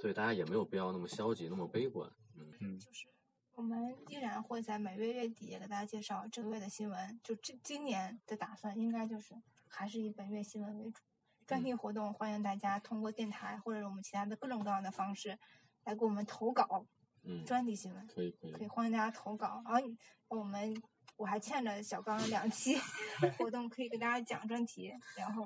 [0.00, 2.10] 所以大家也没有必要那么消极，那么悲观。
[2.36, 3.06] 嗯嗯，就是
[3.54, 7.20] 我们依然会在每月月底给大家介绍这个月的新闻。
[7.22, 9.34] 就这今年的打算，应该就是
[9.68, 11.00] 还是以本月新闻为主。
[11.46, 15.38] 专题活动，欢迎大家通过电台或者我们其他的各种各样的方式
[15.84, 16.84] 来给我们投稿。
[17.22, 19.62] 嗯，专题新闻可以可以，可以欢迎大家投稿。
[19.64, 19.80] 然后
[20.28, 20.74] 我们
[21.16, 22.76] 我还欠着小刚两期
[23.38, 24.92] 活动，可以给大家讲专题。
[25.16, 25.44] 然后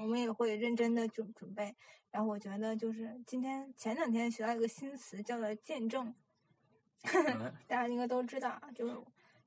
[0.00, 1.74] 我们也会认真的准准备。
[2.12, 6.14] 然后我觉得就是今天前两天学到一个新词，叫做见证。
[7.66, 8.96] 大家应该都知道，就是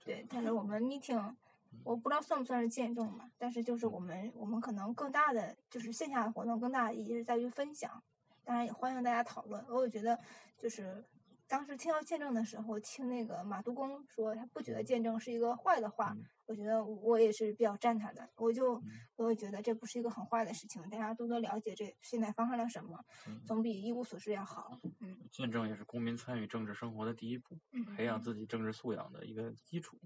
[0.03, 1.35] 对，但是我们 meeting。
[1.83, 8.01] 我不知道算不算是见证吧，但是就是我们我们可能更大的就是线下的活动更大的意义是在于分享，
[8.43, 9.63] 当然也欢迎大家讨论。
[9.67, 10.19] 我也觉得
[10.57, 11.03] 就是
[11.47, 18.27] 当时听到见证的时候，听那个马督公说他不觉得见证是一个坏的话，我觉得我也是比较赞他的。
[18.37, 18.81] 我就
[19.15, 22.99] 我也觉得这不是一个很坏的事情，大家多多了解这现在发生了什么，
[23.45, 24.79] 总比一无所知要好。
[24.99, 27.59] 嗯，见证也是公民参与政治生活的第一步，
[27.95, 29.99] 培养自己政治素养的一个基础。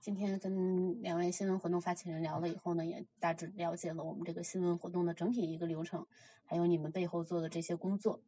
[0.00, 6.06] 今天跟两位新闻活动发起人聊了以后呢，也大致了解了我们这个新闻活动的整体一个流程，
[6.46, 8.18] 还有你们背后做的这些工作。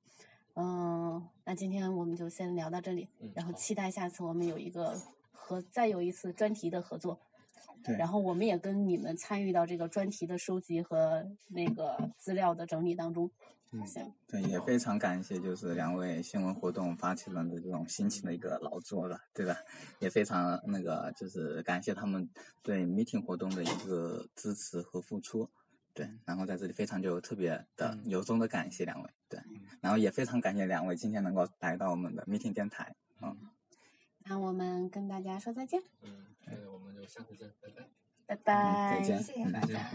[0.55, 5.01] 嗯，那今天我们就先聊到这里，嗯然后期待下次我们有一个
[5.33, 7.19] 和再有一次专题的合作。
[7.83, 13.31] 对然后我们也跟你们参与到这个专题的收集和那个资料的整理当中。
[13.73, 13.83] 嗯，
[14.29, 19.57] 对，也非常感谢就是两位新闻活动发起人的这种辛勤的一个劳作了，对吧？
[19.99, 22.29] 也非常那个就是感谢他们
[22.63, 25.51] 对 meeting 活动的一个支持和付出。
[25.95, 29.39] 对，然后在这里非常就特别的嗯由衷的感谢两位，对，
[29.81, 33.37] 然后也非常感谢两位今天能够来到我们的 meeting 电台，嗯，
[34.25, 37.89] 那我们跟大家说再见，嗯，那我们就下次见，拜拜。
[38.27, 39.91] 拜拜，再见谢谢大家。